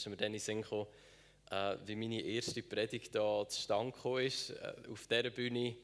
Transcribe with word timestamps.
ist 0.00 0.08
mir 0.08 0.16
dann 0.16 0.28
in 0.28 0.32
den 0.34 0.40
Sinn 0.40 0.62
gekommen, 0.62 0.86
äh, 1.50 1.76
wie 1.86 1.96
meine 1.96 2.20
erste 2.20 2.62
Predigt 2.62 3.12
hier 3.12 3.46
zustande 3.48 3.92
gekommen 3.92 4.24
ist. 4.24 4.50
Äh, 4.50 4.74
auf 4.90 5.06
dieser 5.06 5.30
Bühne 5.30 5.76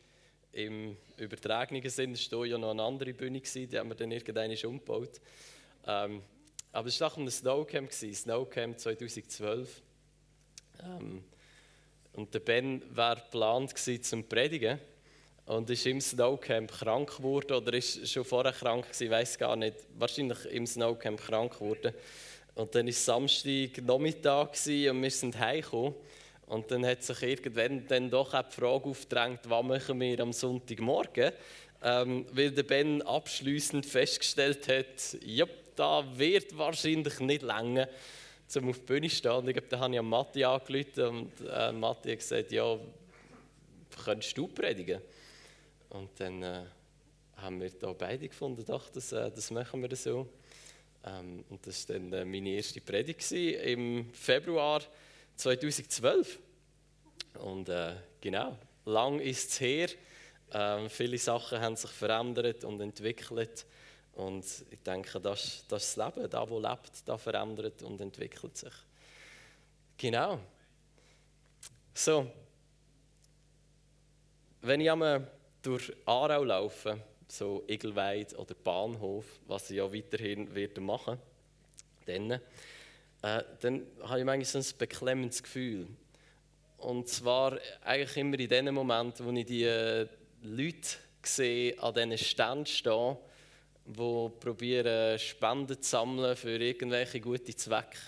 im 0.53 0.96
übertragenen 1.17 1.88
Sinn 1.88 2.14
war 2.14 2.45
ja 2.45 2.59
noch 2.59 2.71
eine 2.71 2.83
andere 2.83 3.14
Bühne, 3.14 3.40
gewesen, 3.40 3.69
die 3.69 3.79
haben 3.79 3.88
wir 3.88 3.95
dann 3.95 4.12
irgendwann 4.12 4.54
umgebaut. 4.71 5.21
Ähm, 5.87 6.22
aber 6.72 6.88
es 6.88 7.01
war 7.01 7.11
nach 7.11 7.17
einem 7.17 7.30
Snowcamp, 7.30 7.93
Snowcamp 7.93 8.79
2012. 8.79 9.82
Ähm, 10.82 11.24
und 12.14 12.34
der 12.34 12.40
Ben 12.40 12.82
war 12.94 13.16
geplant 13.16 13.79
zum 13.79 14.29
Predigen 14.29 14.79
und 15.46 15.68
ist 15.70 15.86
im 15.86 16.00
Snowcamp 16.00 16.70
krank 16.70 17.16
geworden 17.16 17.52
oder 17.52 17.72
ist 17.74 18.08
schon 18.08 18.24
vorher 18.24 18.52
krank 18.52 18.84
gewesen, 18.84 19.10
weiß 19.10 19.38
gar 19.38 19.56
nicht, 19.56 19.76
wahrscheinlich 19.98 20.44
im 20.46 20.66
Snowcamp 20.66 21.20
krank 21.20 21.54
geworden. 21.54 21.94
Und 22.55 22.75
dann 22.75 22.87
war 22.87 22.93
Samstag 22.93 23.82
Nachmittag 23.82 24.50
und 24.50 25.03
wir 25.03 25.11
sind 25.11 25.39
heimgekommen. 25.39 25.95
Und 26.46 26.71
dann 26.71 26.85
hat 26.85 27.03
sich 27.03 27.22
irgendwann 27.22 27.86
dann 27.86 28.11
doch 28.11 28.35
auch 28.35 28.43
die 28.43 28.54
Frage 28.54 28.85
aufgedrängt, 28.85 29.40
was 29.45 29.64
machen 29.64 30.00
wir 30.00 30.21
am 30.21 30.32
Sonntagmorgen? 30.32 31.32
Ähm, 31.82 32.27
weil 32.33 32.50
der 32.50 32.62
Ben 32.64 33.00
abschließend 33.03 33.86
festgestellt 33.86 34.69
hat, 34.69 35.17
ja, 35.25 35.47
da 35.75 36.05
wird 36.17 36.56
wahrscheinlich 36.56 37.19
nicht 37.20 37.42
länger 37.42 37.89
zum 38.47 38.69
auf 38.69 38.78
die 38.81 38.84
Bühne 38.84 39.09
zu 39.09 39.17
stehen. 39.17 39.33
Und 39.33 39.48
ich 39.48 39.55
glaube, 39.55 39.69
da 39.69 39.78
habe 39.78 39.95
ich 39.95 39.98
an 39.98 40.06
Matti 40.06 40.45
angerufen 40.45 41.05
und 41.05 41.33
äh, 41.48 41.73
Matti 41.73 42.11
hat 42.11 42.19
gesagt, 42.19 42.53
ja, 42.53 42.78
könntest 44.05 44.37
du 44.37 44.47
predigen? 44.47 45.00
Und 45.89 46.11
dann 46.19 46.42
äh, 46.42 46.64
haben 47.37 47.61
wir 47.61 47.70
da 47.70 47.92
beide 47.92 48.28
gefunden, 48.28 48.64
doch, 48.67 48.91
das, 48.91 49.12
äh, 49.12 49.31
das 49.31 49.50
machen 49.50 49.83
wir 49.83 49.97
so. 49.97 50.28
Ähm, 51.05 51.44
und 51.48 51.66
das 51.66 51.88
war 51.88 51.97
dann 51.97 52.12
äh, 52.12 52.24
meine 52.24 52.50
erste 52.50 52.80
Predigt 52.80 53.30
im 53.33 54.12
Februar 54.12 54.83
2012. 55.36 56.38
Und 57.41 57.69
äh, 57.69 57.94
genau, 58.20 58.56
lang 58.84 59.20
ist 59.20 59.50
es 59.50 59.61
her. 59.61 59.89
Ähm, 60.53 60.91
viele 60.91 61.19
Sachen 61.19 61.61
haben 61.61 61.77
sich 61.77 61.91
verändert 61.91 62.64
und 62.64 62.81
entwickelt. 62.81 63.67
Und 64.14 64.44
ich 64.70 64.83
denke, 64.83 65.20
das, 65.20 65.64
das 65.69 65.84
ist 65.84 65.97
das 65.98 66.14
Leben. 66.17 66.31
Da, 66.31 66.48
wo 66.48 66.61
lebt, 66.61 67.06
da 67.06 67.16
verändert 67.16 67.83
und 67.83 68.00
entwickelt 68.00 68.56
sich. 68.56 68.75
Genau. 69.97 70.39
So. 71.94 72.31
Wenn 74.61 74.81
ich 74.81 74.91
einmal 74.91 75.27
durch 75.62 75.92
Aarau 76.06 76.44
laufe, 76.44 77.00
so 77.33 77.64
Igelweid 77.66 78.38
oder 78.38 78.55
Bahnhof, 78.55 79.25
was 79.47 79.70
ich 79.70 79.78
ja 79.78 79.91
weiterhin 79.91 80.55
werde 80.55 80.83
machen 80.83 81.19
dann, 82.05 82.33
äh, 82.33 82.41
dann 83.61 83.86
habe 84.02 84.19
ich 84.19 84.25
manchmal 84.25 84.62
ein 84.62 84.69
beklemmendes 84.78 85.42
Gefühl. 85.42 85.86
Und 86.78 87.08
zwar 87.08 87.58
eigentlich 87.84 88.16
immer 88.16 88.38
in 88.38 88.48
den 88.48 88.75
Momenten, 88.75 89.25
wo 89.25 89.30
ich 89.30 89.47
die 89.47 89.64
äh, 89.64 90.06
Leute 90.42 90.97
sehe, 91.22 91.80
an 91.80 91.94
diesen 91.94 92.19
Ständen 92.19 92.66
stehen, 92.66 93.16
die 93.86 94.30
probieren, 94.41 95.19
Spenden 95.19 95.80
zu 95.80 95.88
sammeln 95.88 96.36
für 96.36 96.58
irgendwelche 96.58 97.20
gute 97.20 97.55
Zwecke. 97.55 97.98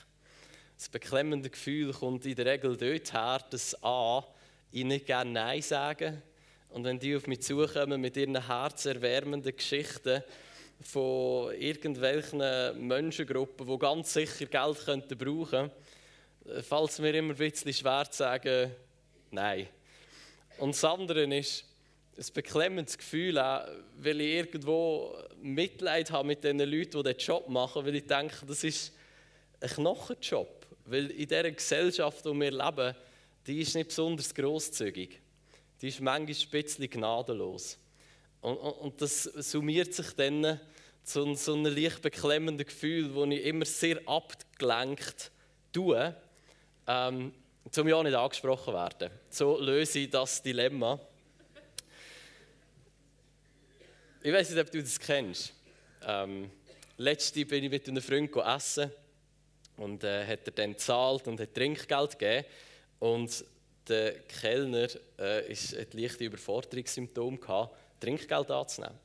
Das 0.77 0.89
beklemmende 0.89 1.49
Gefühl 1.49 1.93
kommt 1.93 2.27
in 2.27 2.35
der 2.35 2.47
Regel 2.47 2.77
dort 2.77 3.13
her, 3.13 3.39
dass 3.49 3.83
A, 3.83 4.27
ich 4.73 4.85
nicht 4.85 5.07
gerne 5.07 5.31
Nein 5.31 5.63
sagen 5.63 6.21
und 6.75 6.83
wenn 6.83 6.99
die 6.99 7.15
auf 7.15 7.29
mich 7.29 7.41
zukommen 7.41 8.01
mit 8.01 8.17
ihren 8.17 8.49
herzerwärmenden 8.49 9.55
Geschichten 9.55 10.25
von 10.81 11.55
irgendwelchen 11.55 12.41
Menschengruppen, 12.89 13.65
die 13.65 13.79
ganz 13.79 14.13
sicher 14.13 14.47
Geld 14.47 14.85
brauchen 14.85 15.71
könnten, 16.45 16.65
fällt 16.65 16.91
es 16.91 16.99
mir 16.99 17.15
immer 17.15 17.35
ein 17.35 17.37
bisschen 17.37 17.73
schwer 17.73 18.11
zu 18.11 18.19
sagen, 18.19 18.73
nein. 19.31 19.69
Und 20.59 20.75
das 20.75 20.83
andere 20.83 21.23
ist 21.37 21.65
ein 22.19 22.27
beklemmendes 22.35 22.99
Gefühl, 22.99 23.39
auch, 23.39 23.69
weil 23.99 24.21
ich 24.21 24.35
irgendwo 24.35 25.17
Mitleid 25.41 26.11
habe 26.11 26.27
mit 26.27 26.43
den 26.43 26.59
Leuten, 26.59 27.05
die 27.05 27.15
diesen 27.15 27.19
Job 27.19 27.49
machen, 27.49 27.87
weil 27.87 27.95
ich 27.95 28.07
denke, 28.09 28.45
das 28.47 28.65
ist 28.65 28.93
ein 29.61 29.69
Knochenjob. 29.69 30.67
Weil 30.87 31.13
in 31.13 31.29
dieser 31.29 31.53
Gesellschaft, 31.53 32.27
in 32.27 32.41
der 32.41 32.51
wir 32.51 32.65
leben, 32.65 32.97
die 33.47 33.61
ist 33.61 33.77
nicht 33.77 33.91
besonders 33.91 34.35
grosszügig 34.35 35.21
die 35.85 35.89
ist 35.89 36.01
manchmal 36.01 36.35
ein 36.35 36.51
bisschen 36.51 36.89
gnadenlos. 36.89 37.77
Und, 38.41 38.57
und, 38.57 38.73
und 38.73 39.03
das 39.03 39.25
summiert 39.25 39.93
sich 39.93 40.13
dann 40.15 40.59
zu 41.03 41.35
so 41.35 41.53
einem 41.53 41.77
leicht 41.77 42.01
beklemmenden 42.01 42.67
Gefühl, 42.67 43.15
wo 43.15 43.27
ich 43.27 43.45
immer 43.45 43.67
sehr 43.67 44.01
abgelenkt 44.09 45.31
tue, 45.75 46.17
ähm, 46.87 47.35
um 47.77 47.89
ja 47.89 48.03
nicht 48.03 48.15
angesprochen 48.15 48.73
werden. 48.73 49.11
So 49.29 49.61
löse 49.61 49.99
ich 49.99 50.09
das 50.09 50.43
Dilemma. 50.43 50.99
Ich 54.23 54.33
weiß 54.33 54.53
nicht, 54.53 54.61
ob 54.61 54.71
du 54.71 54.81
das 54.81 54.99
kennst. 54.99 55.53
Ähm, 56.07 56.51
letzte 56.97 57.45
bin 57.45 57.63
ich 57.63 57.71
mit 57.71 57.87
einem 57.87 58.03
Freund 58.03 58.35
essen 58.35 58.91
und 59.77 60.03
äh, 60.03 60.27
hat 60.27 60.47
er 60.47 60.53
dann 60.53 60.73
gezahlt 60.73 61.29
und 61.29 61.39
hat 61.39 61.53
Trinkgeld 61.53 62.19
gegeben. 62.19 62.47
Und 63.01 63.45
der 63.89 64.21
Kellner 64.21 64.89
äh, 65.19 65.51
ist 65.51 65.77
ein 65.77 65.87
leichtes 65.93 66.21
Überforderungssymptom 66.21 67.41
gehabt, 67.41 67.77
Trinkgeld 68.01 68.51
anzunehmen. 68.51 68.99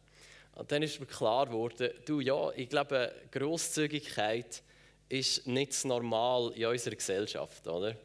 Und 0.55 0.71
dann 0.71 0.83
ist 0.83 0.99
mir 0.99 1.05
klar 1.05 1.45
geworden, 1.45 1.89
du 2.05 2.19
ja, 2.19 2.51
ich 2.55 2.69
glaube, 2.69 3.13
Großzügigkeit 3.31 4.61
ist 5.07 5.47
nicht 5.47 5.85
normal 5.85 6.51
in 6.55 6.65
unserer 6.65 6.95
Gesellschaft, 6.95 7.67
oder? 7.67 7.95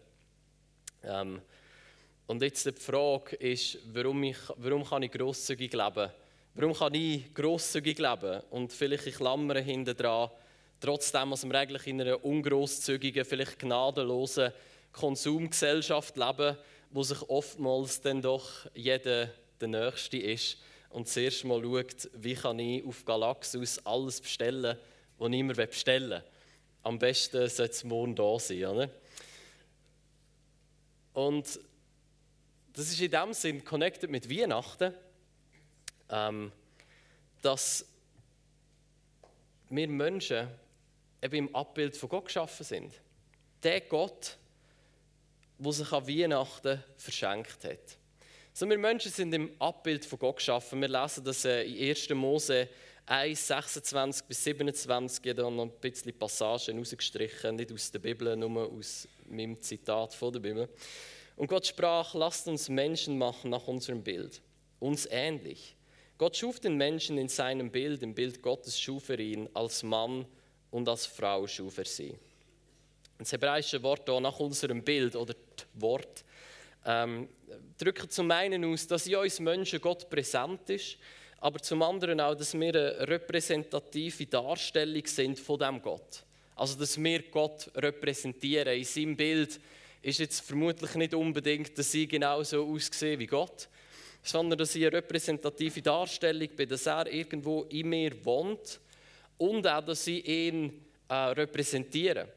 Ähm, 1.02 1.40
und 2.26 2.42
jetzt 2.42 2.64
die 2.64 2.72
Frage 2.72 3.36
ist, 3.36 3.78
warum, 3.92 4.22
ich, 4.22 4.38
warum 4.56 4.84
kann 4.84 5.02
ich 5.02 5.10
grosszügig 5.10 5.72
leben? 5.72 6.10
Warum 6.54 6.72
kann 6.72 6.94
ich 6.94 7.34
grosszügig 7.34 7.98
leben? 7.98 8.41
Und 8.50 8.72
vielleicht 8.72 9.06
in 9.06 9.12
Klammern 9.12 9.62
hinten 9.62 9.96
dran, 9.96 10.30
trotzdem, 10.80 11.30
dass 11.30 11.44
wir 11.44 11.54
eigentlich 11.54 11.86
in 11.86 12.00
einer 12.00 12.24
ungrosszügigen, 12.24 13.24
vielleicht 13.24 13.58
gnadenlosen 13.58 14.52
Konsumgesellschaft 14.94 16.16
leben, 16.16 16.56
wo 16.91 17.03
sich 17.03 17.21
oftmals 17.28 18.00
dann 18.00 18.22
doch 18.22 18.50
jeder 18.75 19.28
der 19.60 19.69
Nächste 19.69 20.16
ist 20.16 20.56
und 20.91 21.09
zuerst 21.09 21.44
mal 21.44 21.60
schaut, 21.62 22.09
wie 22.15 22.34
kann 22.34 22.59
ich 22.59 22.84
auf 22.87 23.04
Galaxus 23.04 23.84
alles 23.84 24.21
bestellen, 24.21 24.78
was 25.19 25.31
ich 25.31 25.38
immer 25.38 25.54
bestellen 25.54 26.10
will. 26.10 26.25
Am 26.84 26.99
besten 26.99 27.49
sollte 27.49 27.72
es 27.72 27.84
morgen 27.84 28.15
da 28.15 28.38
sein. 28.38 28.65
Oder? 28.65 28.91
Und 31.15 31.59
das 32.72 32.91
ist 32.91 33.00
in 33.00 33.10
dem 33.10 33.33
Sinn 33.33 33.65
connected 33.65 34.10
mit 34.10 34.31
Weihnachten, 34.31 34.94
ähm, 36.10 36.53
dass 37.43 37.87
wir 39.71 39.88
Menschen 39.88 40.49
eben 41.22 41.49
im 41.49 41.54
Abbild 41.54 41.97
von 41.97 42.09
Gott 42.09 42.27
geschaffen 42.27 42.65
sind. 42.65 42.93
Der 43.62 43.81
Gott, 43.81 44.37
wo 45.59 45.72
sich 45.72 45.91
an 45.92 46.06
Weihnachten 46.06 46.82
verschenkt 46.97 47.65
hat. 47.65 47.98
So, 48.53 48.69
wir 48.69 48.78
Menschen 48.78 49.10
sind 49.10 49.34
im 49.34 49.50
Abbild 49.59 50.04
von 50.04 50.19
Gott 50.19 50.37
geschaffen. 50.37 50.81
Wir 50.81 50.88
lesen 50.88 51.25
das 51.25 51.44
äh, 51.44 51.65
in 51.65 51.91
1. 51.91 52.10
Mose 52.10 52.69
1, 53.06 53.48
26 53.48 54.26
bis 54.26 54.44
27. 54.44 55.25
Ich 55.25 55.31
habe 55.31 55.50
noch 55.50 55.65
ein 55.65 55.72
bisschen 55.81 56.16
Passagen 56.16 56.78
rausgestrichen, 56.78 57.56
nicht 57.56 57.72
aus 57.72 57.91
der 57.91 57.98
Bibel, 57.98 58.34
nur 58.37 58.72
aus 58.72 59.09
meinem 59.28 59.60
Zitat 59.60 60.15
von 60.15 60.32
der 60.32 60.41
Bibel. 60.41 60.69
Und 61.37 61.48
Gott 61.48 61.66
sprach: 61.66 62.15
Lasst 62.15 62.47
uns 62.48 62.69
Menschen 62.69 63.19
machen 63.19 63.50
nach 63.50 63.66
unserem 63.66 64.03
Bild, 64.03 64.41
uns 64.78 65.06
ähnlich. 65.10 65.76
Gott 66.16 66.36
schuf 66.36 66.60
den 66.60 66.76
Menschen 66.76 67.19
in 67.19 67.28
seinem 67.28 67.71
Bild, 67.71 68.03
im 68.03 68.15
Bild 68.15 68.41
Gottes 68.41 68.81
schuf 68.81 69.09
er 69.09 69.19
ihn, 69.19 69.48
als 69.53 69.82
Mann 69.82 70.26
und 70.71 70.88
als 70.88 71.06
Frau 71.06 71.47
schuf 71.47 71.78
er 71.78 71.84
sie. 71.84 72.15
Das 73.24 73.32
hebräische 73.32 73.82
Wort 73.82 74.02
hier 74.06 74.20
nach 74.20 74.38
unserem 74.38 74.82
Bild 74.82 75.16
oder 75.16 75.34
Wort 75.76 76.26
ähm, 76.84 77.26
drückt 77.78 78.12
zum 78.12 78.30
einen 78.30 78.62
aus, 78.66 78.86
dass 78.86 79.06
in 79.06 79.16
uns 79.16 79.41
Menschen 79.41 79.80
Gott 79.80 80.10
präsent 80.10 80.68
ist, 80.68 80.98
aber 81.38 81.59
zum 81.60 81.80
anderen 81.80 82.21
auch, 82.21 82.34
dass 82.34 82.53
wir 82.53 82.68
eine 82.68 83.09
repräsentative 83.09 84.26
Darstellung 84.26 85.06
sind 85.06 85.41
von 85.41 85.59
dem 85.59 85.80
Gott. 85.80 86.22
Also, 86.54 86.78
dass 86.78 87.03
wir 87.03 87.22
Gott 87.30 87.71
repräsentieren. 87.74 88.76
In 88.76 88.84
seinem 88.84 89.16
Bild 89.16 89.59
ist 90.03 90.18
jetzt 90.18 90.42
vermutlich 90.42 90.94
nicht 90.94 91.15
unbedingt, 91.15 91.78
dass 91.78 91.94
ich 91.94 92.06
genauso 92.06 92.62
aussehe 92.62 93.18
wie 93.18 93.27
Gott, 93.27 93.70
sondern 94.22 94.59
dass 94.59 94.74
ich 94.74 94.82
eine 94.82 94.98
repräsentative 94.98 95.80
Darstellung 95.80 96.48
bin, 96.48 96.68
dass 96.68 96.84
er 96.84 97.10
irgendwo 97.10 97.62
in 97.70 97.88
mir 97.88 98.22
wohnt 98.22 98.80
und 99.38 99.66
auch, 99.66 99.82
dass 99.82 100.06
ich 100.09 100.28
ihn 100.28 100.84
äh, 101.09 101.15
repräsentiere. 101.15 102.28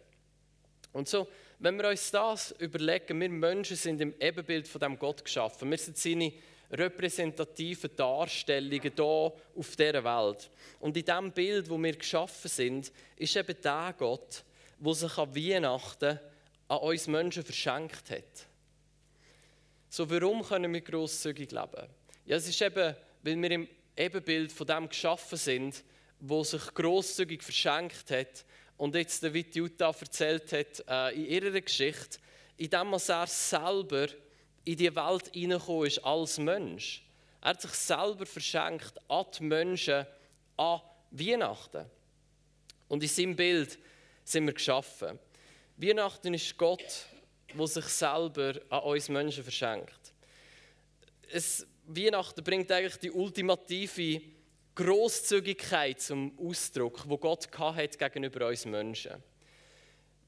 Und 0.98 1.08
so, 1.08 1.28
wenn 1.60 1.78
wir 1.78 1.90
uns 1.90 2.10
das 2.10 2.56
überlegen, 2.58 3.22
wir 3.22 3.30
Menschen 3.30 3.78
sind 3.78 4.02
im 4.02 4.16
Ebenbild 4.20 4.68
von 4.68 4.82
dem 4.82 4.98
Gott 4.98 5.24
geschaffen. 5.24 5.70
Wir 5.70 5.78
sind 5.78 5.96
seine 5.96 6.34
repräsentativen 6.72 7.96
Darstellungen 7.96 8.92
hier 8.96 9.04
auf 9.04 9.76
dieser 9.78 10.04
Welt. 10.04 10.50
Und 10.80 10.98
in 10.98 11.06
dem 11.06 11.32
Bild, 11.32 11.70
wo 11.70 11.78
wir 11.78 11.96
geschaffen 11.96 12.50
sind, 12.50 12.92
ist 13.16 13.36
eben 13.36 13.56
der 13.64 13.94
Gott, 13.96 14.44
der 14.80 14.94
sich 14.96 15.18
an 15.20 15.36
Weihnachten 15.36 16.20
an 16.68 16.78
uns 16.80 17.06
Menschen 17.06 17.44
verschenkt 17.44 18.10
hat. 18.10 18.48
So, 19.90 20.10
warum 20.10 20.42
können 20.42 20.74
wir 20.74 20.82
grosszügig 20.82 21.52
leben? 21.52 21.88
Ja, 22.26 22.38
es 22.38 22.50
ist 22.50 22.60
eben, 22.60 22.96
weil 23.22 23.42
wir 23.42 23.52
im 23.52 23.68
Ebenbild 23.96 24.52
von 24.52 24.66
dem 24.66 24.90
geschaffen 24.90 25.38
sind, 25.38 25.84
wo 26.20 26.44
sich 26.44 26.74
grosszügig 26.74 27.44
verschenkt 27.44 28.10
hat 28.10 28.44
und 28.78 28.96
jetzt 28.96 29.22
wie 29.34 29.46
Jutta 29.52 29.88
erzählt 29.88 30.52
hat 30.54 30.84
äh, 30.88 31.16
in 31.16 31.26
ihrer 31.26 31.62
Geschichte, 31.62 32.20
indem 32.58 32.94
er 32.94 33.28
selber 33.28 34.08
in 34.64 34.78
die 34.78 34.96
Welt 34.96 35.30
hineingekommen 35.34 35.88
ist 35.88 36.04
als 36.04 36.38
Mensch. 36.38 37.04
Er 37.42 37.50
hat 37.50 37.62
sich 37.62 37.72
selber 37.72 38.26
verschenkt 38.26 38.94
an 39.08 39.26
die 39.38 39.44
Menschen 39.44 40.06
an 40.58 40.82
Weihnachten. 41.12 41.86
Und 42.88 43.04
in 43.04 43.10
seinem 43.10 43.36
Bild 43.36 43.78
sind 44.24 44.46
wir 44.46 44.54
geschaffen. 44.54 45.20
Weihnachten 45.78 46.34
ist 46.34 46.58
Gott, 46.58 47.06
der 47.58 47.68
sich 47.68 47.86
selber 47.86 48.54
an 48.70 48.84
uns 48.84 49.10
Menschen 49.10 49.44
verschenkt. 49.44 50.14
Es, 51.30 51.66
Weihnachten 51.86 52.44
bringt 52.44 52.72
eigentlich 52.72 52.98
die 52.98 53.12
ultimative 53.12 54.22
Großzügigkeit 54.78 56.00
zum 56.00 56.38
Ausdruck, 56.38 57.10
wo 57.10 57.18
Gott 57.18 57.50
hat 57.58 57.98
gegenüber 57.98 58.48
uns 58.48 58.64
Menschen. 58.64 59.12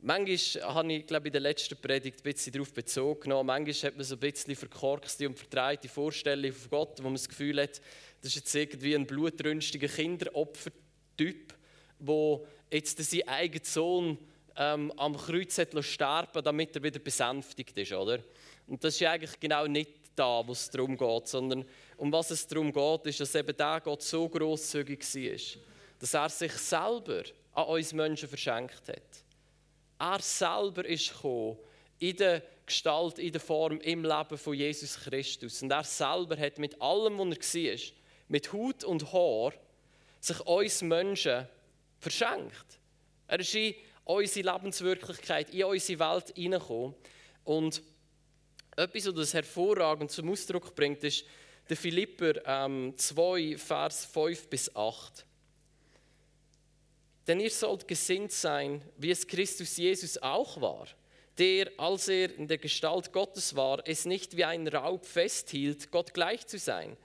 Manchmal 0.01 0.73
habe 0.73 0.93
ich, 0.93 1.05
glaube 1.05 1.27
ich, 1.27 1.29
in 1.29 1.33
der 1.33 1.41
letzten 1.41 1.79
Predigt 1.79 2.21
ein 2.21 2.23
bisschen 2.23 2.53
darauf 2.53 2.73
bezogen. 2.73 3.29
Manchmal 3.29 3.91
hat 3.91 3.95
man 3.95 4.03
so 4.03 4.15
ein 4.15 4.19
bisschen 4.19 4.55
verkorkste 4.55 5.27
und 5.27 5.37
verdrehte 5.37 5.87
Vorstellungen 5.87 6.51
von 6.51 6.69
Gott, 6.71 6.97
wo 6.97 7.03
man 7.03 7.13
das 7.13 7.29
Gefühl 7.29 7.61
hat, 7.61 7.79
das 8.21 8.31
ist 8.31 8.37
jetzt 8.37 8.55
irgendwie 8.55 8.95
ein 8.95 9.05
blutrünstiger 9.05 9.87
Kinderopfertyp, 9.87 11.53
der 11.99 12.39
jetzt 12.71 12.97
seinen 12.97 13.27
eigenen 13.27 13.63
Sohn 13.63 14.17
ähm, 14.55 14.91
am 14.97 15.15
Kreuz 15.15 15.59
hat 15.59 15.75
sterben 15.85 16.43
damit 16.43 16.75
er 16.75 16.81
wieder 16.81 16.97
besänftigt 16.99 17.77
ist. 17.77 17.91
Oder? 17.91 18.23
Und 18.65 18.83
das 18.83 18.95
ist 18.95 19.03
eigentlich 19.05 19.39
genau 19.39 19.67
nicht 19.67 19.98
da, 20.19 20.45
wo 20.45 20.51
es 20.51 20.69
darum 20.69 20.97
geht, 20.97 21.27
sondern 21.27 21.65
um 21.97 22.11
was 22.11 22.31
es 22.31 22.45
darum 22.47 22.71
geht, 22.71 23.05
ist, 23.05 23.19
dass 23.19 23.35
eben 23.35 23.55
der 23.55 23.81
Gott 23.81 24.01
so 24.01 24.27
grosszügig 24.27 25.01
war, 25.01 25.61
dass 25.99 26.13
er 26.13 26.29
sich 26.29 26.53
selber 26.53 27.23
an 27.53 27.65
uns 27.65 27.93
Menschen 27.93 28.29
verschenkt 28.29 28.87
hat. 28.87 29.23
Er 29.99 30.19
selber 30.19 30.85
ist 30.85 31.13
gekommen, 31.13 31.57
in 31.99 32.15
der 32.15 32.41
Gestalt, 32.65 33.19
in 33.19 33.31
der 33.31 33.41
Form, 33.41 33.79
im 33.81 34.03
Leben 34.03 34.37
von 34.37 34.53
Jesus 34.53 34.97
Christus. 34.99 35.61
Und 35.61 35.71
er 35.71 35.83
selber 35.83 36.37
hat 36.37 36.57
mit 36.57 36.81
allem, 36.81 37.17
was 37.17 37.55
er 37.55 37.71
war, 37.71 37.79
mit 38.27 38.53
Haut 38.53 38.83
und 38.83 39.11
Haar, 39.11 39.53
sich 40.19 40.39
uns 40.41 40.81
Menschen 40.81 41.47
verschenkt. 41.99 42.79
Er 43.27 43.39
ist 43.39 43.55
in 43.55 43.75
unsere 44.05 44.53
Lebenswirklichkeit, 44.53 45.49
in 45.53 45.65
unsere 45.65 45.99
Welt 45.99 46.33
hineingekommen. 46.35 46.95
Und 47.43 47.81
etwas, 48.79 49.07
was 49.07 49.15
das 49.15 49.33
hervorragend 49.33 50.11
zum 50.11 50.31
Ausdruck 50.31 50.73
bringt, 50.73 51.03
ist 51.03 51.25
der 51.69 51.77
Philipper 51.77 52.33
ähm, 52.45 52.93
2, 52.95 53.57
Vers 53.57 54.05
5 54.05 54.47
bis 54.47 54.75
8. 54.75 55.25
Denn 57.27 57.39
ihr 57.39 57.51
sollt 57.51 57.87
gesinnt 57.87 58.31
sein, 58.31 58.81
wie 58.97 59.11
es 59.11 59.27
Christus 59.27 59.77
Jesus 59.77 60.17
auch 60.17 60.59
war, 60.61 60.87
der, 61.37 61.69
als 61.77 62.07
er 62.07 62.35
in 62.35 62.47
der 62.47 62.57
Gestalt 62.57 63.13
Gottes 63.13 63.55
war, 63.55 63.81
es 63.85 64.05
nicht 64.05 64.35
wie 64.35 64.45
ein 64.45 64.67
Raub 64.67 65.05
festhielt, 65.05 65.91
Gott 65.91 66.13
gleich 66.13 66.47
zu 66.47 66.57
sein. 66.57 66.97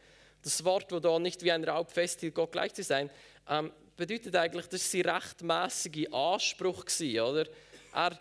Das 0.43 0.65
Wort, 0.65 0.93
wo 0.93 0.99
da 0.99 1.19
nicht 1.19 1.43
wie 1.43 1.53
ein 1.53 1.65
Raub 1.65 1.91
festhielt, 1.91 2.35
Gott 2.35 2.53
gleich 2.53 2.73
zu 2.73 2.83
sein, 2.83 3.11
ähm, 3.49 3.73
bedeutet 3.97 4.35
eigentlich, 4.35 4.67
das 4.67 4.95
war 4.95 5.03
sein 5.03 5.15
rechtmäßige 5.15 6.13
Anspruch, 6.13 6.85
oder? 7.01 7.47
Er, 7.93 8.19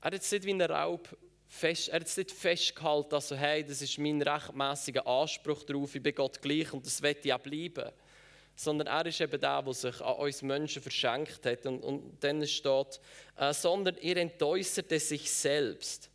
er 0.00 0.10
hat 0.12 0.14
es 0.14 0.32
nicht 0.32 0.44
wie 0.44 0.52
ein 0.52 0.62
Raub 0.62 1.16
fest, 1.56 1.88
er 1.88 2.00
hat 2.00 2.06
es 2.06 2.16
nicht 2.16 2.30
festgehalten, 2.30 3.14
also 3.14 3.36
hey, 3.36 3.64
das 3.64 3.82
ist 3.82 3.98
mein 3.98 4.22
rechtmäßiger 4.22 5.06
Anspruch 5.06 5.62
darauf, 5.64 5.94
ich 5.94 6.02
bin 6.02 6.14
Gott 6.14 6.40
gleich 6.40 6.72
und 6.72 6.84
das 6.84 7.02
wird 7.02 7.24
ja 7.24 7.38
bleiben 7.38 7.90
sondern 8.56 8.86
er 8.86 9.04
ist 9.04 9.20
eben 9.20 9.38
der, 9.38 9.62
der 9.62 9.74
sich 9.74 10.00
an 10.00 10.14
uns 10.16 10.42
Menschen 10.42 10.82
verschenkt 10.82 11.44
hat. 11.44 11.66
Und, 11.66 11.84
und 11.84 12.24
dann 12.24 12.44
steht, 12.46 13.00
äh, 13.36 13.52
sondern 13.52 13.98
ihr 13.98 14.16
entäußerte 14.16 14.98
sich 14.98 15.30
selbst. 15.30 16.08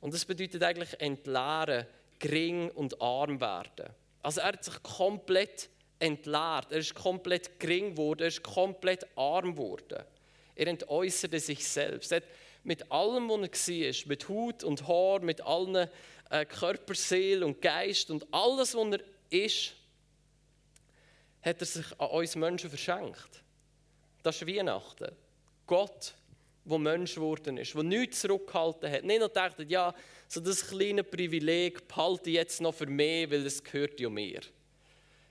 Und 0.00 0.12
das 0.12 0.24
bedeutet 0.24 0.62
eigentlich 0.62 1.00
entleeren, 1.00 1.86
gering 2.18 2.70
und 2.72 3.00
arm 3.00 3.40
werden. 3.40 3.90
Also 4.22 4.40
er 4.40 4.48
hat 4.48 4.64
sich 4.64 4.82
komplett 4.82 5.70
entleert, 6.00 6.66
er 6.70 6.78
ist 6.78 6.94
komplett 6.94 7.58
gering 7.60 7.92
geworden, 7.92 8.22
er 8.22 8.28
ist 8.28 8.42
komplett 8.42 9.06
arm 9.16 9.54
geworden. 9.54 10.02
Er 10.56 10.66
entäußerte 10.66 11.38
sich 11.38 11.66
selbst. 11.66 12.10
Er 12.10 12.16
hat 12.16 12.24
mit 12.68 12.92
allem, 12.92 13.30
was 13.30 13.68
er 13.68 13.86
war, 13.86 14.08
mit 14.08 14.28
Haut 14.28 14.62
und 14.62 14.86
Haar, 14.86 15.20
mit 15.20 15.40
allen 15.40 15.88
äh, 16.28 16.44
Körper, 16.44 16.94
Seele 16.94 17.46
und 17.46 17.62
Geist 17.62 18.10
und 18.10 18.26
alles, 18.30 18.74
was 18.74 18.92
er 18.92 19.00
ist, 19.30 19.72
hat 21.40 21.60
er 21.60 21.66
sich 21.66 21.98
an 21.98 22.10
uns 22.10 22.36
Menschen 22.36 22.68
verschenkt. 22.68 23.42
Das 24.22 24.42
ist 24.42 24.46
Weihnachten. 24.46 25.16
Gott, 25.66 26.12
der 26.66 26.78
Mensch 26.78 27.14
geworden 27.14 27.56
ist, 27.56 27.74
der 27.74 27.82
nichts 27.84 28.20
zurückgehalten 28.20 28.92
hat. 28.92 29.02
Nicht 29.02 29.20
nur 29.20 29.28
gedacht, 29.28 29.56
ja, 29.66 29.94
so 30.28 30.38
das 30.38 30.68
kleine 30.68 31.04
Privileg 31.04 31.88
behalte 31.88 32.28
ich 32.28 32.36
jetzt 32.36 32.60
noch 32.60 32.74
für 32.74 32.86
mich, 32.86 33.30
weil 33.30 33.46
es 33.46 33.64
gehört 33.64 33.98
ja 33.98 34.10
mir. 34.10 34.42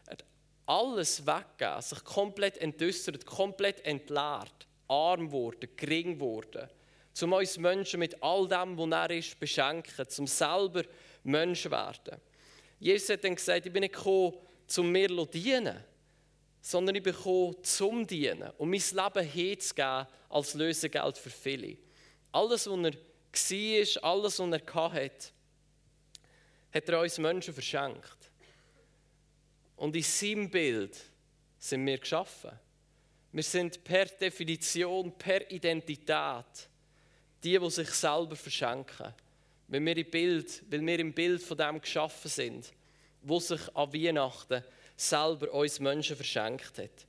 Er 0.08 0.14
hat 0.14 0.26
alles 0.66 1.24
weggegeben, 1.24 1.82
sich 1.84 2.04
komplett 2.04 2.58
entäußert, 2.58 3.28
komplett 3.28 3.86
entleert, 3.86 4.66
arm 4.88 5.28
geworden, 5.28 5.70
gering 5.76 6.16
geworden. 6.16 6.68
Um 7.22 7.34
uns 7.34 7.58
Menschen 7.58 8.00
mit 8.00 8.22
all 8.22 8.48
dem, 8.48 8.78
was 8.78 8.92
er 8.92 9.12
ist, 9.12 9.40
beschenken, 9.40 10.06
um 10.18 10.28
selber 10.28 10.84
Mensch 11.24 11.70
werden. 11.70 12.22
Jesus 12.80 13.10
hat 13.10 13.24
dann 13.24 13.36
gesagt, 13.36 13.66
ich 13.66 13.74
bin 13.74 13.82
nicht 13.82 13.96
gekommen, 13.96 14.34
um 14.78 14.92
mir 14.92 15.08
zu 15.10 15.26
dienen, 15.26 15.84
sondern 16.62 16.96
ich 16.96 17.04
bekomme 17.04 17.62
zum 17.62 18.06
Dienen 18.06 18.52
und 18.58 18.70
mein 18.70 18.80
Leben 18.80 19.28
herzugeben 19.28 20.08
als 20.30 20.54
Lösegeld 20.54 21.18
für 21.18 21.30
viele. 21.30 21.78
Alles, 22.32 22.68
was 22.68 22.78
er 22.78 24.04
war, 24.04 24.04
alles, 24.04 24.40
was 24.40 24.50
er 24.50 24.94
hatte, 24.94 25.32
hat 26.72 26.90
er 26.90 27.02
uns 27.02 27.18
Menschen 27.18 27.54
verschenkt. 27.54 28.32
Und 29.78 29.96
in 29.96 30.04
seinem 30.04 30.50
Bild 30.50 30.98
sind 31.58 31.86
wir 31.86 31.98
geschaffen. 31.98 32.52
Wir 33.32 33.44
sind 33.44 33.84
per 33.84 34.06
Definition, 34.06 35.18
per 35.18 35.50
Identität 35.52 36.70
die, 37.48 37.60
die 37.60 37.70
sich 37.70 37.90
selber 37.90 38.36
verschenken. 38.36 39.14
Weil 39.68 39.86
wir 39.86 39.98
im 39.98 40.10
Bild, 40.10 40.64
weil 40.70 40.86
wir 40.86 41.00
im 41.00 41.14
Bild 41.14 41.42
von 41.42 41.58
dem 41.58 41.82
geschaffen 41.82 42.30
sind, 42.30 42.74
wo 43.22 43.40
sich 43.40 43.62
an 43.76 43.94
Weihnachten 43.94 44.64
selber 44.96 45.54
uns 45.54 45.80
Menschen 45.80 46.16
verschenkt 46.16 46.78
hat. 46.78 47.06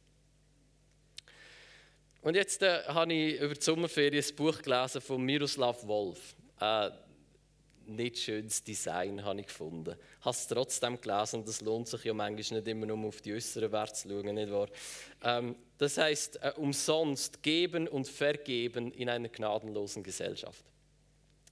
Und 2.20 2.34
jetzt 2.34 2.62
äh, 2.62 2.84
habe 2.86 3.12
ich 3.12 3.40
über 3.40 3.54
die 3.54 3.62
Sommerferien 3.62 4.24
ein 4.24 4.36
Buch 4.36 4.60
gelesen 4.60 5.00
von 5.00 5.22
Miroslav 5.22 5.86
Wolf. 5.86 6.34
Äh, 6.60 6.90
nicht 7.88 8.18
schönes 8.18 8.62
Design 8.62 9.24
habe 9.24 9.40
ich 9.40 9.46
gefunden. 9.46 9.96
Ich 10.18 10.24
habe 10.24 10.36
es 10.36 10.46
trotzdem 10.46 11.00
gelesen 11.00 11.44
es 11.46 11.60
lohnt 11.60 11.88
sich 11.88 12.04
ja 12.04 12.14
manchmal 12.14 12.60
nicht 12.60 12.68
immer 12.68 12.86
nur 12.86 13.08
auf 13.08 13.20
die 13.20 13.34
äußeren 13.34 13.72
Werte 13.72 13.94
zu 13.94 14.08
schauen, 14.08 14.34
nicht 14.34 14.50
wahr? 14.50 14.68
Ähm, 15.22 15.56
das 15.78 15.98
heißt 15.98 16.42
äh, 16.42 16.52
umsonst 16.56 17.42
geben 17.42 17.88
und 17.88 18.08
vergeben 18.08 18.92
in 18.92 19.08
einer 19.08 19.28
gnadenlosen 19.28 20.02
Gesellschaft. 20.02 20.64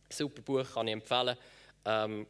Super 0.08 0.42
Buch, 0.42 0.74
kann 0.74 0.88
ich 0.88 0.92
empfehlen. 0.92 1.36
Ähm, 1.84 2.26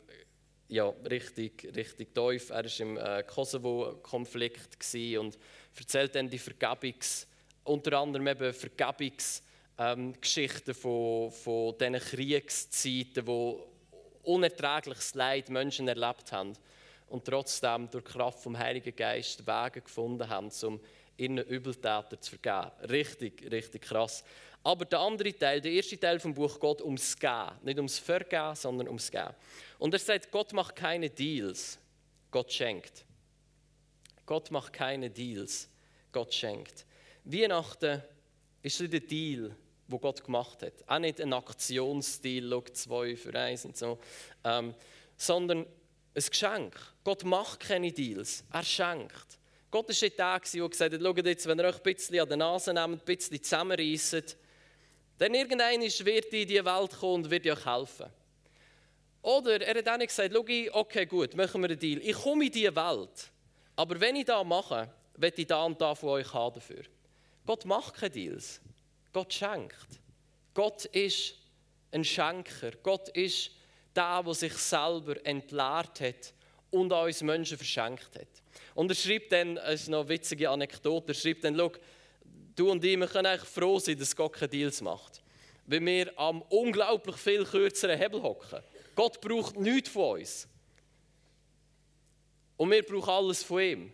ja, 0.69 0.89
richtig, 1.09 1.73
richtig 1.77 2.15
tief. 2.15 2.51
Er 2.51 2.65
war 2.65 2.81
im 2.81 2.97
äh, 2.97 3.23
Kosovo-Konflikt 3.23 4.79
und 5.19 5.39
erzählt 5.79 6.15
dann 6.15 6.29
die 6.29 6.41
Vergebungs-, 6.41 7.27
unter 7.65 7.99
anderem 7.99 8.27
eben 8.27 8.53
Vergebungsgeschichten 8.53 10.69
ähm, 10.69 10.75
von, 10.75 11.31
von 11.31 11.79
diesen 11.79 11.95
Kriegszeiten, 11.95 13.27
wo 13.27 13.67
unerträgliches 14.27 15.15
Leid 15.15 15.49
Menschen 15.49 15.89
erlebt 15.89 16.33
haben 16.33 16.53
und 17.09 17.25
trotzdem 17.25 17.89
durch 17.91 18.05
Kraft 18.05 18.41
vom 18.41 18.59
Heiligen 18.59 18.95
Geist 18.95 19.47
Wege 19.47 19.81
gefunden 19.81 20.29
haben, 20.29 20.51
um 20.63 20.81
ihren 21.17 21.39
Übeltäter 21.39 22.21
zu 22.21 22.37
vergeben. 22.37 22.73
Richtig, 22.91 23.51
richtig 23.51 23.83
krass. 23.83 24.25
Aber 24.63 24.85
der 24.85 24.99
andere 24.99 25.33
Teil, 25.33 25.61
der 25.61 25.73
erste 25.73 25.99
Teil 25.99 26.19
vom 26.19 26.35
Buch 26.35 26.59
geht 26.59 26.83
ums 26.83 27.17
Gehen. 27.17 27.51
Nicht 27.63 27.77
ums 27.77 27.99
Vergehen, 27.99 28.55
sondern 28.57 28.89
ums 28.89 29.11
Gehen. 29.11 29.31
Und 29.79 29.95
er 29.95 30.01
sagt, 30.01 30.31
Gott 30.33 30.53
macht 30.53 30.75
keine 30.75 31.09
Deals, 31.09 31.79
Gott 32.31 32.53
schenkt. 32.53 33.05
Gott 34.27 34.51
macht 34.51 34.73
keine 34.73 35.09
Deals, 35.09 35.69
Gott 36.11 36.35
schenkt. 36.35 36.85
Weihnachten 37.23 38.03
ist 38.63 38.81
nicht 38.81 38.95
ein 38.95 39.07
Deal, 39.07 39.57
wo 39.89 39.99
Gott 39.99 40.25
gemacht 40.25 40.63
hat. 40.63 40.75
Auch 40.87 40.99
nicht 40.99 41.21
ein 41.21 41.33
Aktionsdeal, 41.33 42.49
schau, 42.51 42.65
zwei 42.73 43.17
für 43.17 43.35
eins 43.35 43.65
und 43.65 43.77
so, 43.77 43.99
ähm, 44.45 44.75
sondern 45.17 45.67
ein 46.15 46.25
Geschenk. 46.31 46.75
Gott 47.05 47.25
macht 47.25 47.61
keine 47.61 47.93
Deals, 47.93 48.45
er 48.53 48.65
schenkt. 48.65 49.39
Gott 49.71 49.89
war 49.89 50.09
der, 50.09 50.41
der 50.49 50.69
gesagt 50.71 50.95
hat, 50.95 51.01
schaut 51.03 51.27
jetzt, 51.27 51.47
wenn 51.47 51.59
ihr 51.59 51.65
euch 51.67 51.77
ein 51.77 51.83
bisschen 51.83 52.21
an 52.21 52.29
der 52.29 52.37
Nase 52.37 52.73
nehmt, 52.73 53.03
ein 53.03 53.05
bisschen 53.05 53.43
zusammenreisset, 53.43 54.37
Denn 55.19 55.35
irgendein 55.35 55.81
wird 55.81 56.33
in 56.33 56.49
die 56.49 56.65
Welt 56.65 56.93
kommen 56.99 57.25
und 57.25 57.31
wird 57.31 57.47
euch 57.47 57.65
helfen. 57.65 58.07
Oder 59.23 59.61
er 59.61 59.79
hat 59.79 59.89
auch 59.89 59.97
nicht 59.97 60.09
gesagt, 60.09 60.33
schau, 60.33 60.45
okay, 60.73 61.07
gut, 61.07 61.35
machen 61.35 61.61
wir 61.63 61.71
einen 61.71 61.79
Deal. 61.79 62.01
Ich 62.01 62.15
komme 62.15 62.47
in 62.47 62.53
diese 62.53 62.75
Welt, 62.77 63.33
aber 63.75 63.99
wenn 64.01 64.17
ich 64.17 64.27
das 64.27 64.45
mache, 64.45 64.89
werde 65.17 65.41
ich 65.41 65.47
da 65.47 65.65
und 65.65 65.81
da 65.81 65.95
von 65.95 66.11
euch 66.11 66.33
haben 66.33 66.55
dafür. 66.55 66.85
Gott 67.45 67.65
macht 67.65 67.95
keine 67.95 68.11
Deals. 68.11 68.61
Gott 69.13 69.33
schenkt. 69.33 70.01
Gott 70.55 70.85
ist 70.87 71.35
ein 71.93 72.05
Schenker. 72.05 72.73
Gott 72.83 73.09
ist 73.11 73.51
der, 73.95 74.23
der 74.23 74.35
sich 74.35 74.53
selber 74.55 75.15
entleert 75.25 76.01
hat 76.01 76.35
und 76.71 76.93
an 76.93 77.07
uns 77.07 77.23
Menschen 77.23 77.57
verschenkt 77.57 78.15
hat. 78.15 78.29
Und 78.75 78.91
er 78.91 78.95
schreibt 78.95 79.33
dann, 79.33 79.57
es 79.59 79.83
ist 79.83 79.89
noch 79.89 80.01
eine 80.01 80.09
witzige 80.11 80.51
Anekdote, 80.51 81.13
er 81.13 81.15
schreibt 81.15 81.45
dann, 81.45 81.57
du 81.57 82.71
und 82.71 82.85
ich, 82.85 82.99
wir 82.99 83.07
können 83.07 83.27
eigentlich 83.27 83.49
froh 83.49 83.79
sein, 83.79 83.99
dass 83.99 84.15
Gott 84.15 84.35
keine 84.35 84.49
Deals 84.49 84.81
macht. 84.81 85.23
Weil 85.67 85.85
wir 85.85 86.19
am 86.19 86.43
unglaublich 86.43 87.17
viel 87.17 87.45
kürzeren 87.45 87.99
Hebel 87.99 88.23
hocken. 88.23 88.61
Gott 88.95 89.21
braucht 89.21 89.57
nichts 89.57 89.89
von 89.89 90.21
uns. 90.21 90.47
Und 92.57 92.71
wir 92.71 92.83
brauchen 92.83 93.11
alles 93.11 93.43
von 93.43 93.61
ihm. 93.61 93.93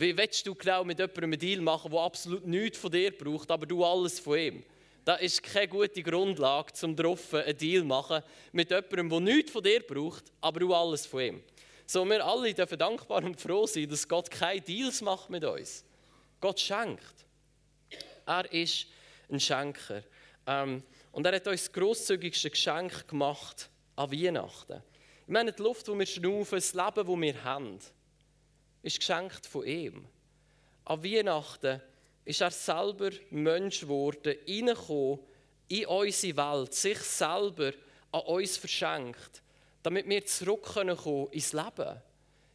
Wie 0.00 0.16
willst 0.16 0.46
du 0.46 0.54
genau 0.54 0.84
mit 0.84 1.00
jemandem 1.00 1.24
einen 1.24 1.40
Deal 1.40 1.60
machen, 1.60 1.90
der 1.90 1.98
absolut 1.98 2.46
nichts 2.46 2.78
von 2.78 2.88
dir 2.88 3.10
braucht, 3.10 3.50
aber 3.50 3.66
du 3.66 3.84
alles 3.84 4.20
von 4.20 4.38
ihm? 4.38 4.62
Das 5.04 5.20
ist 5.20 5.42
keine 5.42 5.66
gute 5.66 6.04
Grundlage, 6.04 6.72
um 6.82 6.94
drauf 6.94 7.34
einen 7.34 7.58
Deal 7.58 7.80
zu 7.80 7.86
machen 7.88 8.22
mit 8.52 8.70
jemandem, 8.70 9.08
der 9.08 9.20
nichts 9.20 9.50
von 9.50 9.60
dir 9.60 9.80
braucht, 9.80 10.26
aber 10.40 10.60
du 10.60 10.72
alles 10.72 11.04
von 11.04 11.20
ihm. 11.20 11.42
So, 11.84 12.04
wir 12.04 12.24
alle 12.24 12.54
dürfen 12.54 12.78
dankbar 12.78 13.24
und 13.24 13.40
froh 13.40 13.66
sein, 13.66 13.88
dass 13.88 14.06
Gott 14.06 14.30
keine 14.30 14.60
Deals 14.60 15.00
macht 15.00 15.30
mit 15.30 15.42
uns. 15.42 15.84
Gott 16.40 16.60
schenkt. 16.60 17.26
Er 18.24 18.52
ist 18.52 18.86
ein 19.28 19.40
Schenker. 19.40 20.04
Ähm, 20.46 20.84
und 21.10 21.26
er 21.26 21.34
hat 21.34 21.48
uns 21.48 21.64
das 21.64 21.72
grosszügigste 21.72 22.50
Geschenk 22.50 23.08
gemacht 23.08 23.68
an 23.96 24.12
Weihnachten. 24.12 24.80
Ich 25.26 25.32
meine, 25.32 25.52
die 25.52 25.60
Luft, 25.60 25.88
die 25.88 25.98
wir 25.98 26.06
schnaufen, 26.06 26.54
das 26.54 26.72
Leben, 26.72 26.94
das 26.94 27.20
wir 27.20 27.42
haben, 27.42 27.80
ist 28.88 28.98
geschenkt 28.98 29.46
von 29.46 29.66
ihm. 29.66 30.06
An 30.84 31.04
Weihnachten 31.04 31.80
ist 32.24 32.40
er 32.40 32.50
selber 32.50 33.10
Mensch 33.30 33.80
geworden, 33.80 34.36
reingekommen 34.46 35.20
in 35.68 35.86
unsere 35.86 36.36
Welt, 36.36 36.74
sich 36.74 36.98
selber 36.98 37.72
an 38.12 38.20
uns 38.22 38.56
verschenkt, 38.56 39.42
damit 39.82 40.08
wir 40.08 40.24
zurückkommen 40.24 40.96
können 40.96 41.28
ins 41.30 41.52
Leben. 41.52 42.00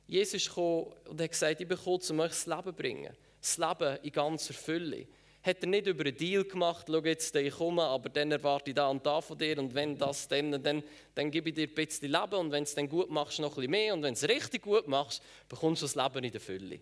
Jesus 0.07 0.47
gekommen 0.47 0.93
und 1.07 1.21
hat 1.21 1.31
gesagt, 1.31 1.61
ich 1.61 1.67
bin 1.67 1.77
gekommen, 1.77 2.01
um 2.09 2.19
euch 2.19 2.29
das 2.29 2.45
Leben 2.47 2.63
zu 2.63 2.73
bringen. 2.73 3.17
Das 3.39 3.57
Leben 3.57 3.97
in 4.03 4.11
ganzer 4.11 4.53
Fülle 4.53 5.07
hat 5.43 5.61
er 5.61 5.67
nicht 5.67 5.87
über 5.87 6.05
einen 6.05 6.15
Deal 6.15 6.45
gemacht, 6.45 6.85
schau 6.87 7.03
jetzt, 7.03 7.35
ich 7.35 7.53
komme, 7.53 7.83
aber 7.83 8.07
dann 8.07 8.31
erwarte 8.31 8.71
ich 8.71 8.75
da 8.75 8.87
und 8.87 9.05
da 9.05 9.19
von 9.19 9.37
dir 9.37 9.59
und 9.59 9.75
wenn 9.75 9.97
das, 9.97 10.27
dann, 10.27 10.63
dann, 10.63 10.81
dann 11.13 11.29
gebe 11.29 11.49
ich 11.49 11.55
dir 11.55 11.67
ein 11.67 11.73
bisschen 11.73 12.11
Leben 12.11 12.35
und 12.35 12.51
wenn 12.51 12.63
es 12.63 12.73
dann 12.73 12.87
gut 12.87 13.09
machst, 13.09 13.39
noch 13.39 13.51
ein 13.51 13.55
bisschen 13.55 13.71
mehr 13.71 13.93
und 13.93 14.03
wenn 14.03 14.13
es 14.13 14.27
richtig 14.27 14.61
gut 14.61 14.87
machst, 14.87 15.21
bekommst 15.49 15.81
du 15.81 15.85
das 15.85 15.95
Leben 15.95 16.23
in 16.23 16.31
der 16.31 16.39
Fülle. 16.39 16.79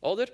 Oder? 0.00 0.26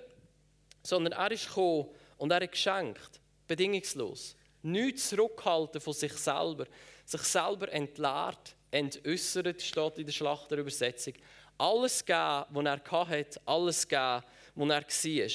Sondern 0.83 1.13
er 1.13 1.31
ist 1.31 1.47
gekommen 1.47 1.89
und 2.17 2.31
er 2.31 2.41
hat 2.41 2.51
geschenkt, 2.51 3.21
bedingungslos. 3.47 4.35
Nichts 4.63 5.11
zurückhalten 5.11 5.81
von 5.81 5.93
sich 5.93 6.13
selber, 6.15 6.67
sich 7.05 7.23
selber 7.23 7.71
entleert, 7.71 8.57
entäußert, 8.71 9.61
steht 9.61 9.99
in 9.99 10.07
der 10.07 10.13
Schlachterübersetzung. 10.13 11.15
Alles 11.59 12.03
geben, 12.03 12.47
was 12.49 12.65
er 12.65 13.09
hatte, 13.09 13.41
alles 13.45 13.87
geben, 13.87 14.23
was 14.55 15.05
er 15.05 15.21
war. 15.21 15.29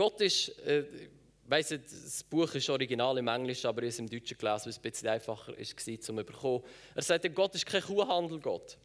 Gott 0.00 0.18
ist, 0.22 0.48
äh, 0.60 0.80
ich 0.80 1.10
weiss 1.44 1.68
nicht, 1.68 1.84
das 1.84 2.24
Buch 2.24 2.54
ist 2.54 2.70
original 2.70 3.18
im 3.18 3.28
Englischen, 3.28 3.66
aber 3.66 3.82
ich 3.82 3.88
habe 3.88 3.88
es 3.88 3.98
im 3.98 4.08
Deutschen 4.08 4.38
gelesen, 4.38 4.64
weil 4.64 4.70
es 4.70 4.78
ein 4.78 4.82
bisschen 4.82 5.08
einfacher 5.08 5.52
war, 5.52 5.58
um 5.58 6.00
zu 6.00 6.14
bekommen. 6.14 6.64
Er 6.94 7.02
sagt, 7.02 7.34
Gott 7.34 7.54
ist 7.54 7.66
kein 7.66 7.82
Kuhhandel, 7.82 8.40
Gott. 8.40 8.78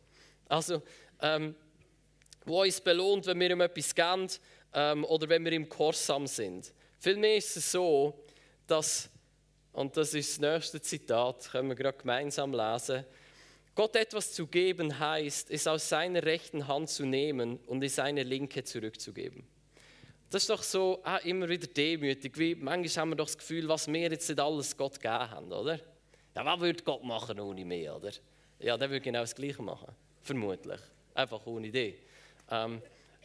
Also, 0.49 0.81
ähm, 1.21 1.55
uns 2.43 2.81
belohnt, 2.81 3.27
wenn 3.27 3.39
wir 3.39 3.49
ihm 3.49 3.61
etwas 3.61 3.95
geben 3.95 4.27
ähm, 4.73 5.05
oder 5.05 5.29
wenn 5.29 5.45
wir 5.45 5.53
ihm 5.53 5.69
gehorsam 5.69 6.27
sind. 6.27 6.73
Vielmehr 6.99 7.37
ist 7.37 7.55
es 7.55 7.71
so, 7.71 8.21
dass, 8.67 9.09
und 9.71 9.95
das 9.95 10.13
ist 10.13 10.31
das 10.31 10.39
nächste 10.41 10.81
Zitat, 10.81 11.49
können 11.49 11.69
wir 11.69 11.75
gerade 11.75 11.97
gemeinsam 11.97 12.51
lesen, 12.51 13.05
Gott 13.73 13.95
etwas 13.95 14.33
zu 14.33 14.47
geben 14.47 14.99
heißt, 14.99 15.49
es 15.49 15.65
aus 15.65 15.87
seiner 15.87 16.23
rechten 16.23 16.67
Hand 16.67 16.89
zu 16.89 17.05
nehmen 17.05 17.55
und 17.67 17.81
in 17.81 17.89
seine 17.89 18.23
linke 18.23 18.65
zurückzugeben. 18.65 19.54
Das 20.29 20.43
ist 20.43 20.49
doch 20.49 20.63
so 20.63 21.01
auch 21.03 21.23
immer 21.23 21.47
wieder 21.47 21.67
demütig. 21.67 22.37
Wie 22.37 22.55
manchmal 22.55 23.01
haben 23.01 23.09
wir 23.09 23.15
doch 23.15 23.27
das 23.27 23.37
Gefühl, 23.37 23.67
was 23.67 23.87
wir 23.87 24.11
jetzt 24.11 24.27
nicht 24.27 24.39
alles 24.39 24.75
Gott 24.75 24.95
gegeben 24.95 25.31
haben, 25.31 25.51
oder? 25.51 25.79
Ja, 26.35 26.45
was 26.45 26.59
würde 26.59 26.83
Gott 26.83 27.03
machen 27.03 27.39
ohne 27.39 27.63
mich, 27.63 27.89
oder? 27.89 28.11
Ja, 28.59 28.77
der 28.77 28.89
würde 28.89 29.01
genau 29.01 29.21
das 29.21 29.35
Gleiche 29.35 29.61
machen. 29.61 29.93
Vermutlich. 30.21 30.79
Einfach 31.13 31.45
ohne 31.45 31.67
Idee. 31.67 31.99
Ähm, 32.49 32.81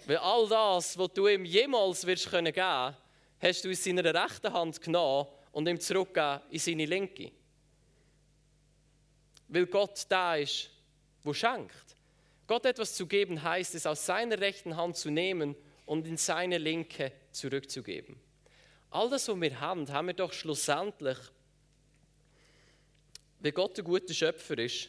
weil 0.07 0.19
all 0.19 0.49
das, 0.49 0.97
was 0.97 1.13
du 1.13 1.27
ihm 1.27 1.45
jemals 1.45 2.07
wirst 2.07 2.31
können 2.31 2.53
geben, 2.53 2.97
hast 3.41 3.65
du 3.65 3.69
in 3.69 3.75
seiner 3.75 4.15
rechten 4.15 4.53
Hand 4.53 4.81
genommen 4.81 5.29
und 5.53 5.69
ihm 5.69 5.81
zurückgegeben 5.81 6.41
in 6.51 6.59
seine 6.59 6.87
linke. 6.87 7.33
Weil 9.49 9.67
Gott 9.67 10.05
da 10.09 10.37
ist, 10.37 10.71
wo 11.23 11.33
schenkt. 11.33 11.97
Gott 12.47 12.65
etwas 12.65 12.95
zu 12.95 13.07
geben 13.07 13.43
heißt 13.43 13.75
es 13.75 13.87
aus 13.87 14.07
seiner 14.07 14.41
rechten 14.41 14.77
Hand 14.77 14.97
zu 14.97 15.11
nehmen 15.11 15.57
und 15.91 16.07
in 16.07 16.17
seine 16.17 16.57
Linke 16.57 17.11
zurückzugeben. 17.33 18.15
All 18.91 19.11
das, 19.11 19.27
was 19.27 19.41
wir 19.41 19.61
haben, 19.61 19.93
haben 19.93 20.07
wir 20.07 20.15
doch 20.15 20.33
schlussendlich, 20.33 21.19
weil 23.41 23.51
Gott 23.51 23.77
ein 23.77 23.85
guter 23.85 24.15
Schöpfer 24.15 24.57
ist 24.59 24.89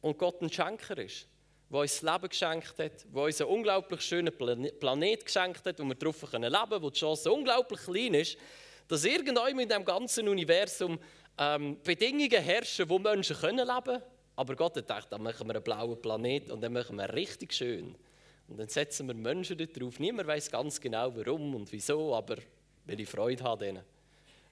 und 0.00 0.16
Gott 0.16 0.42
ein 0.42 0.52
Schenker 0.52 0.96
ist, 0.96 1.26
der 1.68 1.80
uns 1.80 2.00
das 2.00 2.02
Leben 2.02 2.28
geschenkt 2.28 2.78
hat, 2.78 3.04
der 3.12 3.20
uns 3.20 3.40
einen 3.40 3.50
unglaublich 3.50 4.00
schönen 4.02 4.32
Planet 4.32 5.24
geschenkt 5.24 5.66
hat, 5.66 5.80
wo 5.80 5.84
wir 5.84 5.96
darauf 5.96 6.22
leben 6.22 6.52
können, 6.52 6.82
wo 6.82 6.90
die 6.90 6.98
Chance 7.00 7.32
unglaublich 7.32 7.80
klein 7.80 8.14
ist, 8.14 8.38
dass 8.86 9.04
irgendwann 9.04 9.58
in 9.58 9.68
diesem 9.68 9.84
ganzen 9.84 10.28
Universum 10.28 11.00
ähm, 11.36 11.82
Bedingungen 11.82 12.40
herrschen, 12.40 12.88
wo 12.88 13.00
Menschen 13.00 13.34
leben 13.40 13.66
können. 13.66 14.02
Aber 14.36 14.54
Gott 14.54 14.76
hat 14.76 14.86
gedacht, 14.86 15.08
dann 15.10 15.24
machen 15.24 15.48
wir 15.48 15.56
einen 15.56 15.64
blauen 15.64 16.00
Planet 16.00 16.48
und 16.52 16.60
dann 16.60 16.74
machen 16.74 16.94
wir 16.94 17.12
richtig 17.12 17.52
schön. 17.52 17.96
Und 18.50 18.58
dann 18.58 18.68
setzen 18.68 19.06
wir 19.06 19.14
Menschen 19.14 19.56
dort 19.56 19.80
drauf. 19.80 20.00
Niemand 20.00 20.26
weiß 20.26 20.50
ganz 20.50 20.80
genau, 20.80 21.14
warum 21.14 21.54
und 21.54 21.70
wieso, 21.70 22.14
aber 22.14 22.36
weil 22.84 23.00
ich 23.00 23.08
Freude 23.08 23.44
habe 23.44 23.64
denen, 23.64 23.84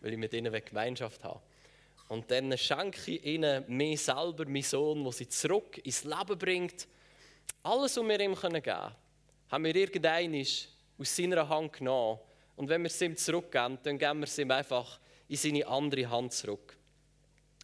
weil 0.00 0.12
ich 0.12 0.18
mit 0.18 0.32
ihnen 0.32 0.52
Gemeinschaft 0.64 1.24
habe. 1.24 1.40
Und 2.08 2.30
dann 2.30 2.56
schenke 2.56 3.10
ich 3.10 3.24
ihnen 3.24 3.64
mir 3.66 3.98
selber, 3.98 4.46
meinen 4.46 4.62
Sohn, 4.62 5.02
der 5.02 5.12
sie 5.12 5.28
zurück 5.28 5.78
ins 5.84 6.04
Leben 6.04 6.38
bringt. 6.38 6.86
Alles, 7.64 7.96
was 7.96 8.04
wir 8.04 8.20
ihm 8.20 8.34
geben 8.34 8.62
können, 8.62 8.92
haben 9.50 9.64
wir 9.64 9.74
irgendein 9.74 10.46
aus 10.98 11.16
seiner 11.16 11.48
Hand 11.48 11.72
genommen. 11.72 12.20
Und 12.54 12.68
wenn 12.68 12.82
wir 12.82 12.86
es 12.86 13.02
ihm 13.02 13.16
zurückgeben, 13.16 13.78
dann 13.82 13.98
geben 13.98 14.20
wir 14.20 14.26
es 14.26 14.38
ihm 14.38 14.50
einfach 14.52 15.00
in 15.28 15.36
seine 15.36 15.66
andere 15.66 16.08
Hand 16.08 16.32
zurück. 16.32 16.76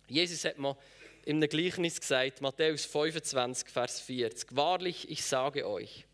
Jesus 0.09 0.45
hat 0.45 0.59
mal 0.59 0.77
in 1.25 1.37
einem 1.37 1.49
Gleichnis 1.49 2.01
gesagt, 2.01 2.41
Matthäus 2.41 2.85
25, 2.87 3.69
Vers 3.69 4.01
40, 4.01 4.55
Wahrlich, 4.57 5.09
ich 5.11 5.25
sage 5.25 5.67
euch, 5.67 6.05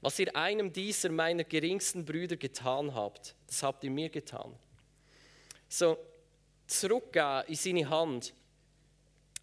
was 0.00 0.18
ihr 0.18 0.34
einem 0.36 0.72
dieser 0.72 1.10
meiner 1.10 1.44
geringsten 1.44 2.04
Brüder 2.04 2.36
getan 2.36 2.94
habt, 2.94 3.34
das 3.46 3.62
habt 3.62 3.82
ihr 3.84 3.90
mir 3.90 4.08
getan. 4.08 4.54
So, 5.68 5.98
zurückgeben 6.66 7.44
in 7.48 7.54
seine 7.54 7.90
Hand 7.90 8.32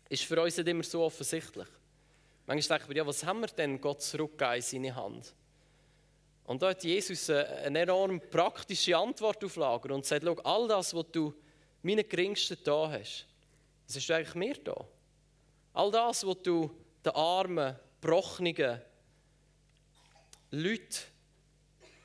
ist 0.09 0.23
für 0.23 0.41
uns 0.41 0.57
nicht 0.57 0.67
immer 0.67 0.83
so 0.83 1.03
offensichtlich. 1.03 1.67
Manchmal 2.45 2.79
denken 2.79 2.93
wir, 2.93 2.97
ja, 2.97 3.07
was 3.07 3.23
haben 3.23 3.41
wir 3.41 3.47
denn 3.47 3.81
Gott 3.81 4.01
zurückgegeben 4.01 4.55
in 4.55 4.61
seine 4.61 4.95
Hand? 4.95 5.33
Und 6.45 6.61
da 6.61 6.69
hat 6.69 6.83
Jesus 6.83 7.29
eine 7.29 7.79
enorm 7.79 8.21
praktische 8.29 8.95
Antwort 8.95 9.43
auf 9.43 9.55
Lager 9.55 9.93
und 9.93 10.05
sagt, 10.05 10.23
schau, 10.23 10.35
all 10.43 10.67
das, 10.67 10.93
was 10.93 11.05
du 11.11 11.33
meinen 11.81 12.07
Geringsten 12.07 12.57
da 12.63 12.91
hast, 12.91 13.25
das 13.87 13.95
ist 13.97 14.11
eigentlich 14.11 14.35
mir 14.35 14.55
da. 14.63 14.85
All 15.73 15.91
das, 15.91 16.25
was 16.25 16.41
du 16.43 16.69
den 17.03 17.13
Armen, 17.13 17.75
Brochnigen, 17.99 18.79
Leute 20.55 20.99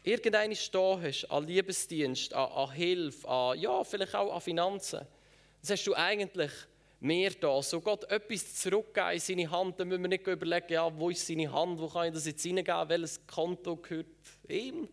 irgendeine 0.02 0.54
da 0.72 1.00
hast, 1.00 1.24
an 1.30 1.46
Liebesdienst, 1.46 2.34
an, 2.34 2.50
an 2.50 2.72
Hilfe, 2.72 3.28
an, 3.28 3.58
ja, 3.58 3.84
vielleicht 3.84 4.14
auch 4.14 4.34
an 4.34 4.40
Finanzen, 4.40 5.00
dann 5.00 5.70
hast 5.70 5.86
du 5.86 5.94
eigentlich 5.94 6.52
mehr 7.00 7.30
da. 7.30 7.62
So 7.62 7.80
Gott 7.80 8.04
etwas 8.10 8.54
zurückgeben 8.56 9.12
in 9.12 9.20
seine 9.20 9.50
Hand, 9.50 9.78
dann 9.78 9.88
müssen 9.88 10.02
wir 10.02 10.08
nicht 10.08 10.26
überlegen, 10.26 10.72
ja, 10.72 10.98
wo 10.98 11.10
ist 11.10 11.26
seine 11.26 11.52
Hand, 11.52 11.80
wo 11.80 11.88
kann 11.88 12.08
ich 12.08 12.14
das 12.14 12.26
jetzt 12.26 12.42
hineingeben, 12.42 12.88
welches 12.88 13.26
Konto 13.26 13.76
gehört 13.76 14.06
ihm. 14.48 14.88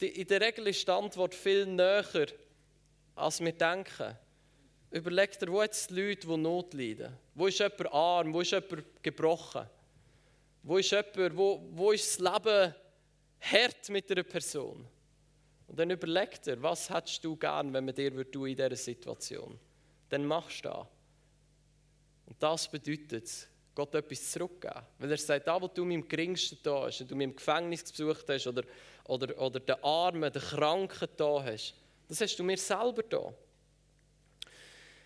In 0.00 0.26
der 0.26 0.40
Regel 0.40 0.68
ist 0.68 0.86
die 0.86 0.92
Antwort 0.92 1.34
viel 1.34 1.66
näher, 1.66 2.26
als 3.16 3.40
wir 3.40 3.52
denken. 3.52 4.16
Überleg 4.90 5.38
dir, 5.38 5.50
wo 5.50 5.60
jetzt 5.62 5.90
die 5.90 6.00
Leute, 6.00 6.26
die 6.26 6.36
Not 6.36 6.72
leiden? 6.72 7.16
Wo 7.34 7.48
ist 7.48 7.58
jemand 7.58 7.92
arm? 7.92 8.32
Wo 8.32 8.40
ist 8.40 8.52
jemand 8.52 8.84
gebrochen? 9.02 9.66
Wo 10.62 10.78
ist 10.78 10.90
jemand, 10.90 11.36
wo, 11.36 11.66
wo 11.72 11.92
ist 11.92 12.20
das 12.20 12.32
Leben 12.32 12.74
hart 13.40 13.88
mit 13.88 14.10
einer 14.10 14.22
Person? 14.22 14.86
Und 15.66 15.78
dann 15.78 15.90
überleg 15.90 16.42
dir, 16.42 16.60
was 16.62 16.88
hättest 16.90 17.22
du 17.24 17.36
gern, 17.36 17.72
wenn 17.72 17.84
man 17.84 17.94
dir 17.94 18.12
in 18.12 18.56
dieser 18.56 18.76
Situation? 18.76 19.58
Dann 20.08 20.24
machst 20.24 20.64
du 20.64 20.70
das. 20.70 20.86
Und 22.26 22.42
das 22.42 22.70
bedeutet, 22.70 23.48
Gott 23.74 23.94
etwas 23.94 24.32
zurückgeben. 24.32 24.82
Weil 24.98 25.12
er 25.12 25.18
sagt, 25.18 25.46
da 25.46 25.60
wo 25.60 25.68
du 25.68 25.84
meinem 25.84 26.08
Geringsten 26.08 26.58
da 26.62 26.82
hast, 26.82 27.00
wenn 27.00 27.08
du 27.08 27.14
mich 27.14 27.24
im 27.26 27.36
Gefängnis 27.36 27.84
besucht 27.84 28.28
hast 28.28 28.46
oder, 28.46 28.64
oder, 29.04 29.38
oder 29.38 29.60
den 29.60 29.84
Armen, 29.84 30.32
den 30.32 30.42
Kranken 30.42 31.08
da 31.16 31.44
hast, 31.44 31.74
das 32.08 32.20
hast 32.20 32.36
du 32.36 32.42
mir 32.42 32.56
selber 32.56 33.02
da. 33.02 33.32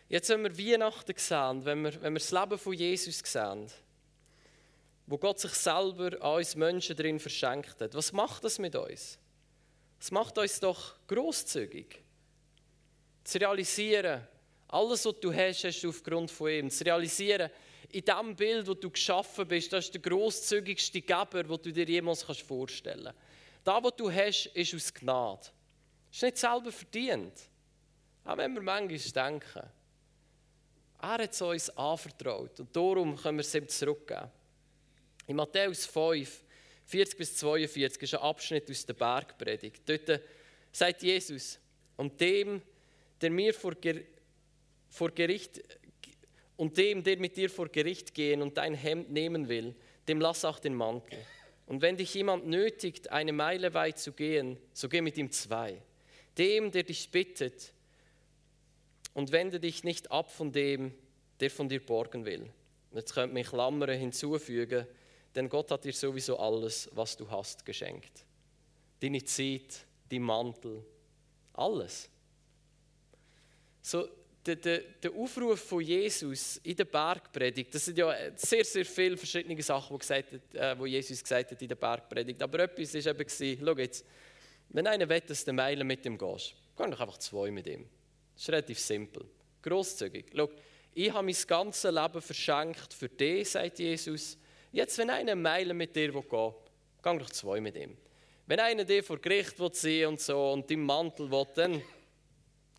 Jetzt, 0.08 0.28
wenn 0.30 0.42
wir 0.42 0.56
Weihnachten 0.56 1.14
sehen, 1.16 1.64
wenn 1.64 1.82
wir, 1.82 2.02
wenn 2.02 2.14
wir 2.14 2.20
das 2.20 2.30
Leben 2.30 2.58
von 2.58 2.72
Jesus 2.72 3.18
sehen, 3.18 3.66
wo 5.06 5.18
Gott 5.18 5.40
sich 5.40 5.52
selber 5.52 6.20
an 6.22 6.36
uns 6.36 6.56
Menschen 6.56 6.96
drin 6.96 7.18
verschenkt 7.18 7.80
hat, 7.80 7.94
was 7.94 8.12
macht 8.12 8.44
das 8.44 8.58
mit 8.58 8.74
uns? 8.76 9.18
Es 10.00 10.10
macht 10.10 10.38
uns 10.38 10.58
doch 10.60 10.94
großzügig. 11.06 12.02
Zu 13.24 13.38
realisieren, 13.38 14.26
alles, 14.68 15.04
was 15.04 15.20
du 15.20 15.32
hast, 15.32 15.64
hast 15.64 15.82
du 15.82 15.90
aufgrund 15.90 16.30
von 16.30 16.50
ihm. 16.50 16.70
Zu 16.70 16.84
realisieren, 16.84 17.50
in 17.90 18.04
dem 18.04 18.34
Bild, 18.34 18.66
wo 18.66 18.74
du 18.74 18.90
geschaffen 18.90 19.46
bist, 19.46 19.72
das 19.72 19.84
ist 19.84 19.94
der 19.94 20.00
großzügigste 20.00 21.02
Geber, 21.02 21.44
den 21.44 21.62
du 21.62 21.72
dir 21.72 21.84
jemals 21.84 22.22
vorstellen 22.22 23.04
kannst. 23.04 23.18
Das, 23.64 23.84
was 23.84 23.96
du 23.96 24.10
hast, 24.10 24.46
ist 24.46 24.74
aus 24.74 24.94
Gnade. 24.94 25.48
Es 26.10 26.16
ist 26.16 26.22
nicht 26.22 26.38
selber 26.38 26.72
verdient. 26.72 27.34
Auch 28.24 28.36
wenn 28.36 28.54
wir 28.54 28.62
manchmal 28.62 29.30
denken. 29.30 29.62
Er 31.00 31.08
hat 31.08 31.32
es 31.32 31.42
uns 31.42 31.70
anvertraut 31.70 32.60
und 32.60 32.74
darum 32.74 33.16
können 33.16 33.38
wir 33.38 33.42
es 33.42 33.54
ihm 33.54 33.68
zurückgeben. 33.68 34.30
In 35.26 35.36
Matthäus 35.36 35.86
5, 35.86 36.44
40 36.86 37.18
bis 37.18 37.36
42 37.36 38.02
ist 38.02 38.14
ein 38.14 38.20
Abschnitt 38.20 38.70
aus 38.70 38.86
der 38.86 38.94
Bergpredigt. 38.94 39.82
Dort 39.86 40.20
sagt 40.72 41.02
Jesus, 41.02 41.58
und 41.96 42.20
dem, 42.20 42.62
der 43.20 43.30
mir 43.30 43.54
vor, 43.54 43.74
vor 44.88 45.10
Gericht 45.10 45.62
und 46.56 46.76
dem, 46.76 47.02
der 47.02 47.18
mit 47.18 47.36
dir 47.36 47.48
vor 47.48 47.68
Gericht 47.68 48.14
gehen 48.14 48.42
und 48.42 48.56
dein 48.56 48.74
Hemd 48.74 49.10
nehmen 49.10 49.48
will, 49.48 49.74
dem 50.08 50.20
lass 50.20 50.44
auch 50.44 50.58
den 50.58 50.74
Mantel. 50.74 51.18
Und 51.66 51.80
wenn 51.80 51.96
dich 51.96 52.12
jemand 52.14 52.46
nötigt, 52.46 53.10
eine 53.10 53.32
Meile 53.32 53.72
weit 53.74 53.98
zu 53.98 54.12
gehen, 54.12 54.58
so 54.72 54.88
geh 54.88 55.00
mit 55.00 55.16
ihm 55.16 55.30
zwei. 55.30 55.80
Dem, 56.36 56.70
der 56.70 56.82
dich 56.82 57.10
bittet, 57.10 57.72
und 59.14 59.32
wende 59.32 59.60
dich 59.60 59.84
nicht 59.84 60.10
ab 60.10 60.30
von 60.30 60.52
dem, 60.52 60.94
der 61.40 61.50
von 61.50 61.68
dir 61.68 61.84
borgen 61.84 62.24
will. 62.24 62.50
Jetzt 62.92 63.14
könnte 63.14 63.34
man 63.34 63.42
Klammern 63.42 63.90
hinzufügen, 63.90 64.86
denn 65.34 65.48
Gott 65.48 65.70
hat 65.70 65.84
dir 65.84 65.92
sowieso 65.92 66.38
alles, 66.38 66.90
was 66.92 67.16
du 67.16 67.30
hast, 67.30 67.64
geschenkt. 67.64 68.24
Deine 69.00 69.24
Zeit, 69.24 69.86
dein 70.08 70.22
Mantel, 70.22 70.84
alles. 71.54 72.08
So, 73.80 74.08
der, 74.44 74.56
der, 74.56 74.78
der 75.02 75.12
Aufruf 75.12 75.60
von 75.60 75.80
Jesus 75.80 76.58
in 76.58 76.76
der 76.76 76.84
Bergpredigt, 76.84 77.74
das 77.74 77.84
sind 77.84 77.98
ja 77.98 78.14
sehr, 78.36 78.64
sehr 78.64 78.84
viele 78.84 79.16
verschiedene 79.16 79.60
Sachen, 79.62 79.94
die, 79.94 79.98
gesagt 80.00 80.32
hat, 80.32 80.54
äh, 80.54 80.78
wo 80.78 80.86
Jesus 80.86 81.22
gesagt 81.22 81.52
hat 81.52 81.62
in 81.62 81.68
der 81.68 81.76
Bergpredigt. 81.76 82.42
Aber 82.42 82.60
etwas 82.60 82.94
war 82.94 83.20
eben, 83.20 83.58
schau 83.64 83.76
jetzt, 83.76 84.04
wenn 84.70 84.86
einer 84.86 85.08
will, 85.08 85.20
dass 85.20 85.44
du 85.44 85.52
Meilen 85.52 85.86
mit 85.86 86.04
ihm 86.06 86.18
gehst, 86.18 86.54
geh 86.76 86.90
doch 86.90 87.00
einfach 87.00 87.18
zwei 87.18 87.50
mit 87.50 87.66
ihm. 87.66 87.86
Das 88.34 88.42
ist 88.42 88.48
relativ 88.48 88.78
simpel. 88.78 89.24
Grosszügig. 89.60 90.26
Schau, 90.34 90.48
ich 90.94 91.12
habe 91.12 91.24
mein 91.24 91.36
ganzes 91.46 91.90
Leben 91.90 92.20
verschenkt 92.20 92.92
für 92.92 93.08
dich, 93.08 93.50
sagt 93.50 93.78
Jesus. 93.78 94.36
Jetzt, 94.72 94.96
wenn 94.96 95.10
einer 95.10 95.34
Meilen 95.34 95.76
mit 95.76 95.94
dir 95.94 96.12
will 96.14 96.22
gehen 96.22 96.54
geh 97.02 97.18
doch 97.18 97.30
zwei 97.30 97.60
mit 97.60 97.76
ihm. 97.76 97.96
Wenn 98.46 98.58
einer 98.58 98.84
dir 98.84 99.04
vor 99.04 99.18
Gericht 99.18 99.58
will 99.58 99.70
ziehen 99.72 100.08
und 100.08 100.20
so 100.20 100.52
und 100.52 100.70
deinen 100.70 100.84
Mantel 100.84 101.30
will, 101.30 101.46
dann 101.54 101.82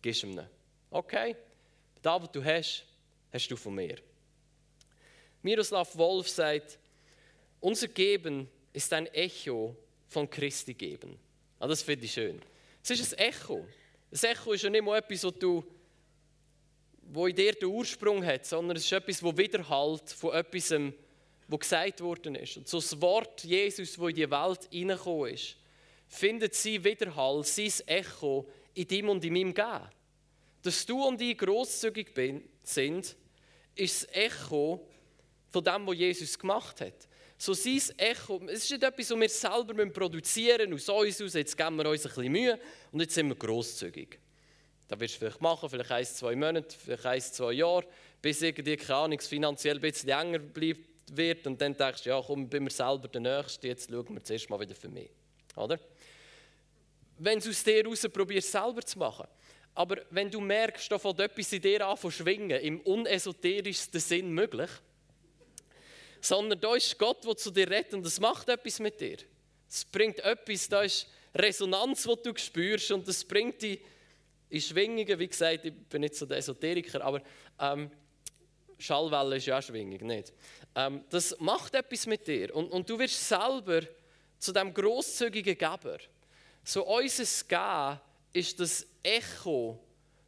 gibst 0.02 0.22
du 0.22 0.26
ihm 0.26 0.38
ihn. 0.38 0.46
Okay? 0.90 1.36
Das, 2.02 2.20
was 2.20 2.32
du 2.32 2.44
hast, 2.44 2.84
hast 3.32 3.48
du 3.48 3.56
von 3.56 3.74
mir. 3.74 3.96
Miroslav 5.42 5.96
Wolf 5.96 6.28
sagt, 6.28 6.78
unser 7.60 7.88
Geben 7.88 8.48
ist 8.72 8.92
ein 8.92 9.06
Echo 9.06 9.76
von 10.08 10.28
Christi 10.28 10.74
Geben. 10.74 11.18
Ah, 11.58 11.66
das 11.66 11.82
finde 11.82 12.04
ich 12.06 12.12
schön. 12.12 12.42
Es 12.82 12.90
ist 12.90 13.14
ein 13.14 13.28
Echo. 13.28 13.66
Ein 14.10 14.30
Echo 14.30 14.52
ist 14.52 14.62
ja 14.62 14.70
nicht 14.70 14.84
mal 14.84 14.98
etwas, 14.98 15.24
was 15.24 15.38
du 15.38 15.64
wo 17.06 17.26
in 17.26 17.36
dir 17.36 17.52
den 17.52 17.68
Ursprung 17.68 18.24
hat, 18.24 18.46
sondern 18.46 18.76
es 18.76 18.84
ist 18.84 18.92
etwas, 18.92 19.20
das 19.20 19.36
widerhallt 19.36 20.10
von 20.10 20.34
etwas, 20.34 20.74
was 21.48 21.60
gesagt 21.60 22.00
worden 22.00 22.34
ist. 22.36 22.56
Und 22.56 22.68
so 22.68 22.78
das 22.78 23.00
Wort 23.00 23.44
Jesus, 23.44 23.92
das 23.92 24.08
in 24.08 24.14
die 24.14 24.30
Welt 24.30 24.68
hineingekommen 24.70 25.34
ist, 25.34 25.56
findet 26.08 26.54
sie 26.54 26.82
Widerhall, 26.82 27.44
sein 27.44 27.72
Echo 27.86 28.48
in 28.74 28.88
dem 28.88 29.08
und 29.08 29.24
in 29.24 29.32
meinem 29.32 29.54
Gehen. 29.54 29.88
Dass 30.62 30.86
du 30.86 31.04
und 31.04 31.20
ich 31.20 31.36
grosszügig 31.36 32.08
sind, 32.62 33.16
ist 33.74 34.02
das 34.02 34.08
Echo 34.14 34.86
von 35.50 35.64
dem, 35.64 35.86
was 35.86 35.96
Jesus 35.96 36.38
gemacht 36.38 36.80
hat. 36.80 37.08
So 37.36 37.52
sein 37.52 37.82
Echo, 37.98 38.40
es 38.46 38.64
ist 38.64 38.70
nicht 38.70 38.82
etwas, 38.82 39.10
was 39.10 39.20
wir 39.20 39.28
selber 39.28 39.86
produzieren 39.90 40.70
müssen, 40.70 40.90
aus 40.92 41.04
uns 41.04 41.20
aus, 41.20 41.34
jetzt 41.34 41.56
geben 41.56 41.76
wir 41.76 41.88
uns 41.88 42.06
ein 42.06 42.14
bisschen 42.14 42.32
Mühe 42.32 42.58
und 42.92 43.00
jetzt 43.00 43.14
sind 43.14 43.28
wir 43.28 43.34
grosszügig. 43.34 44.18
Das 44.88 45.00
wirst 45.00 45.14
du 45.14 45.18
vielleicht 45.18 45.40
machen, 45.40 45.68
vielleicht 45.68 45.90
ein, 45.90 46.04
zwei 46.04 46.36
Monate, 46.36 46.76
vielleicht 46.76 47.06
ein, 47.06 47.20
zwei 47.20 47.52
Jahre, 47.52 47.86
bis 48.22 48.40
irgendwie, 48.40 48.76
keine 48.76 48.98
Ahnung, 48.98 49.20
finanziell 49.20 49.76
ein 49.76 49.80
bisschen 49.80 50.10
enger 50.10 50.38
bleibt 50.38 50.93
wird 51.12 51.46
und 51.46 51.60
dann 51.60 51.76
denkst 51.76 52.02
du, 52.02 52.10
ja 52.10 52.22
komm, 52.24 52.48
bin 52.48 52.64
mir 52.64 52.70
selber 52.70 53.08
der 53.08 53.20
Nächste, 53.20 53.68
jetzt 53.68 53.90
schauen 53.90 54.14
wir 54.14 54.22
zuerst 54.22 54.48
mal 54.50 54.60
wieder 54.60 54.74
für 54.74 54.88
mich. 54.88 55.10
Oder? 55.56 55.78
Wenn 57.18 57.38
du 57.38 57.50
es 57.50 57.58
aus 57.58 57.64
dir 57.64 57.82
heraus 57.82 58.06
probierst, 58.12 58.50
selber 58.50 58.82
zu 58.82 58.98
machen. 58.98 59.26
Aber 59.74 59.98
wenn 60.10 60.30
du 60.30 60.40
merkst, 60.40 60.90
da 60.90 60.98
fängt 60.98 61.20
etwas 61.20 61.52
in 61.52 61.62
dir 61.62 61.86
an 61.86 61.96
zu 61.96 62.10
schwingen, 62.10 62.60
im 62.60 62.80
unesoterischsten 62.80 64.00
Sinn 64.00 64.30
möglich, 64.30 64.70
sondern 66.20 66.60
da 66.60 66.74
ist 66.74 66.98
Gott, 66.98 67.24
der 67.24 67.36
zu 67.36 67.50
dir 67.50 67.68
redet 67.68 67.94
und 67.94 68.04
das 68.04 68.20
macht 68.20 68.48
etwas 68.48 68.78
mit 68.80 69.00
dir. 69.00 69.18
Es 69.68 69.84
bringt 69.84 70.20
etwas, 70.20 70.68
da 70.68 70.82
ist 70.82 71.08
Resonanz, 71.34 72.04
die 72.04 72.22
du 72.22 72.36
spürst 72.36 72.92
und 72.92 73.06
das 73.06 73.24
bringt 73.24 73.60
dich 73.60 73.80
in 74.48 74.60
Schwingungen, 74.60 75.18
wie 75.18 75.26
gesagt, 75.26 75.64
ich 75.64 75.74
bin 75.74 76.02
nicht 76.02 76.14
so 76.14 76.26
der 76.26 76.38
Esoteriker, 76.38 77.02
aber 77.02 77.20
ähm, 77.58 77.90
Schallwelle 78.78 79.36
ist 79.36 79.46
ja 79.46 79.58
auch 79.58 79.62
Schwingung, 79.62 80.06
nicht? 80.06 80.32
Ähm, 80.74 81.04
das 81.10 81.38
macht 81.40 81.74
etwas 81.74 82.06
mit 82.06 82.26
dir 82.26 82.54
und, 82.54 82.70
und 82.70 82.88
du 82.88 82.98
wirst 82.98 83.28
selber 83.28 83.82
zu 84.38 84.52
dem 84.52 84.74
großzügigen 84.74 85.56
Geber. 85.56 85.98
So 86.64 86.86
unser 86.86 87.24
Gehen 87.48 88.00
ist 88.32 88.58
das 88.58 88.86
Echo 89.02 89.78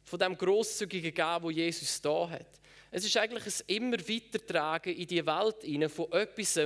von 0.03 0.19
dem 0.19 0.37
großzügigen 0.37 1.13
Geben, 1.13 1.43
wo 1.43 1.49
Jesus 1.49 2.01
da 2.01 2.29
hat. 2.29 2.47
Es 2.89 3.03
ist 3.03 3.17
eigentlich 3.17 3.45
ein 3.45 3.75
immer 3.75 3.97
weitertragen 3.97 4.95
in 4.95 5.07
die 5.07 5.25
Welt 5.25 5.57
hinein 5.61 5.89
von 5.89 6.11
etwas, 6.13 6.59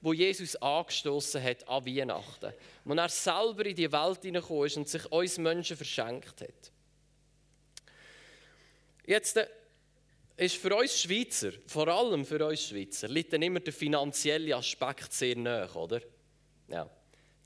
wo 0.00 0.12
Jesus 0.12 0.56
angestoßen 0.56 1.42
hat 1.42 1.68
an 1.68 1.86
Weihnachten. 1.86 2.52
Wo 2.84 2.94
er 2.94 3.08
selber 3.08 3.64
in 3.64 3.76
die 3.76 3.90
Welt 3.90 4.22
hineingekommen 4.22 4.66
ist 4.66 4.76
und 4.76 4.88
sich 4.88 5.04
uns 5.12 5.38
Menschen 5.38 5.76
verschenkt 5.76 6.40
hat. 6.40 6.72
Jetzt 9.06 9.36
äh, 9.36 9.46
ist 10.38 10.56
für 10.56 10.74
uns 10.74 11.00
Schweizer, 11.00 11.50
vor 11.66 11.88
allem 11.88 12.24
für 12.24 12.46
uns 12.46 12.68
Schweizer, 12.68 13.08
liegt 13.08 13.32
dann 13.32 13.42
immer 13.42 13.58
der 13.58 13.72
finanzielle 13.72 14.54
Aspekt 14.54 15.12
sehr 15.12 15.36
nahe, 15.36 15.68
oder? 15.74 16.00
Ja. 16.68 16.88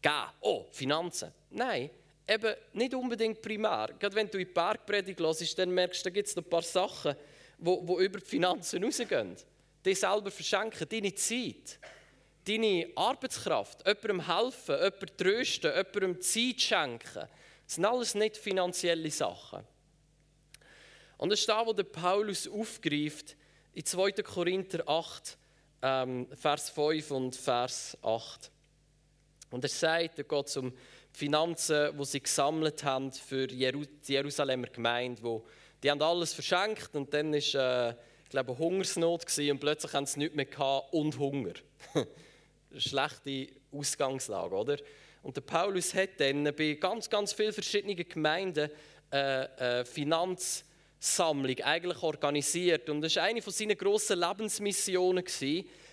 Gehen, 0.03 0.13
oh, 0.41 0.67
Finanzen. 0.71 1.33
Nein, 1.51 1.89
eben 2.29 2.55
nicht 2.75 2.95
unbedingt 2.95 3.41
primär. 3.41 3.95
Gerade 3.99 4.15
wenn 4.15 4.29
du 4.29 4.39
in 4.39 4.47
die 4.47 4.53
Bergpredigt 4.53 5.21
hörst, 5.21 5.59
dann 5.59 5.71
merkst 5.71 6.05
du, 6.05 6.11
da 6.11 6.15
gibt 6.15 6.29
es 6.29 6.37
ein 6.37 6.45
paar 6.45 6.63
Sachen, 6.63 7.17
wo, 7.59 7.87
wo 7.87 7.99
über 7.99 8.19
die 8.19 8.27
Finanzen 8.27 8.85
rausgehen. 8.85 9.37
Die 9.85 9.95
selber 9.95 10.31
verschenken, 10.31 10.87
deine 10.89 11.15
Zeit, 11.15 11.79
deine 12.47 12.89
Arbeitskraft, 12.95 13.87
jemandem 13.87 14.27
helfen, 14.27 14.75
jemandem 14.75 15.17
trösten, 15.17 15.73
jemandem 15.75 16.21
Zeit 16.21 16.61
schenken. 16.61 17.29
Das 17.65 17.75
sind 17.77 17.85
alles 17.87 18.15
nicht 18.15 18.37
finanzielle 18.37 19.11
Sachen. 19.11 19.65
Und 21.23 21.31
das 21.31 21.39
ist 21.39 21.49
da, 21.49 21.65
wo 21.65 21.73
der 21.73 21.85
Paulus 21.85 22.49
aufgreift 22.49 23.37
in 23.75 23.85
2. 23.85 24.11
Korinther 24.25 24.83
8, 24.89 25.39
ähm, 25.81 26.27
Vers 26.35 26.71
5 26.71 27.11
und 27.13 27.37
Vers 27.37 27.97
8. 28.03 28.51
Und 29.53 29.63
er 29.63 29.69
sagt, 29.69 30.19
da 30.19 30.25
geht 30.25 30.57
um 30.57 30.73
die 30.73 30.77
Finanzen, 31.17 31.97
die 31.97 32.05
sie 32.07 32.21
gesammelt 32.21 32.83
haben 32.83 33.13
für 33.13 33.47
die 33.47 33.87
Jerusalemer 34.05 34.67
Gemeinde, 34.67 35.23
wo 35.23 35.47
die 35.81 35.93
haben 35.93 36.03
alles 36.03 36.35
verschenkt 36.35 36.97
und 36.97 37.15
dann 37.15 37.33
ist, 37.35 37.55
äh, 37.55 37.91
ich 37.91 38.31
glaube, 38.31 38.59
Hungersnot 38.59 39.25
und 39.39 39.61
plötzlich 39.61 39.93
haben 39.93 40.07
sie 40.07 40.19
nichts 40.19 40.35
mehr 40.35 40.47
gehabt 40.47 40.93
und 40.93 41.17
Hunger. 41.21 41.53
Schlechte 42.77 43.47
Ausgangslage, 43.71 44.57
oder? 44.57 44.77
Und 45.23 45.37
der 45.37 45.43
Paulus 45.43 45.95
hat 45.95 46.19
dann 46.19 46.53
bei 46.57 46.73
ganz, 46.73 47.09
ganz 47.09 47.33
vielen 47.33 47.53
verschiedenen 47.53 47.97
Gemeinden 48.09 48.69
äh, 49.13 49.45
äh, 49.45 49.85
Finanz 49.85 50.65
Sammlung 51.05 51.59
eigentlich 51.63 52.01
organisiert. 52.03 52.89
Und 52.89 53.01
das 53.01 53.17
war 53.17 53.25
eine 53.25 53.43
von 53.43 53.53
seinen 53.53 53.77
grossen 53.77 54.21
Lebensmissionen, 54.21 55.25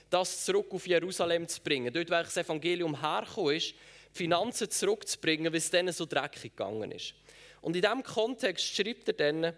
das 0.09 0.45
zurück 0.45 0.67
auf 0.71 0.85
Jerusalem 0.85 1.47
zu 1.47 1.61
bringen. 1.61 1.91
Dort, 1.91 2.09
wo 2.09 2.13
das 2.13 2.37
Evangelium 2.37 3.01
hergekommen 3.01 3.55
ist, 3.55 3.73
Finanzen 4.11 4.69
zurückzubringen, 4.69 5.51
weil 5.51 5.57
es 5.57 5.71
denen 5.71 5.93
so 5.93 6.05
dreckig 6.05 6.55
gegangen 6.55 6.91
ist. 6.91 7.15
Und 7.61 7.75
in 7.75 7.81
diesem 7.81 8.03
Kontext 8.03 8.75
schreibt 8.75 9.07
er 9.07 9.13
dann, 9.13 9.53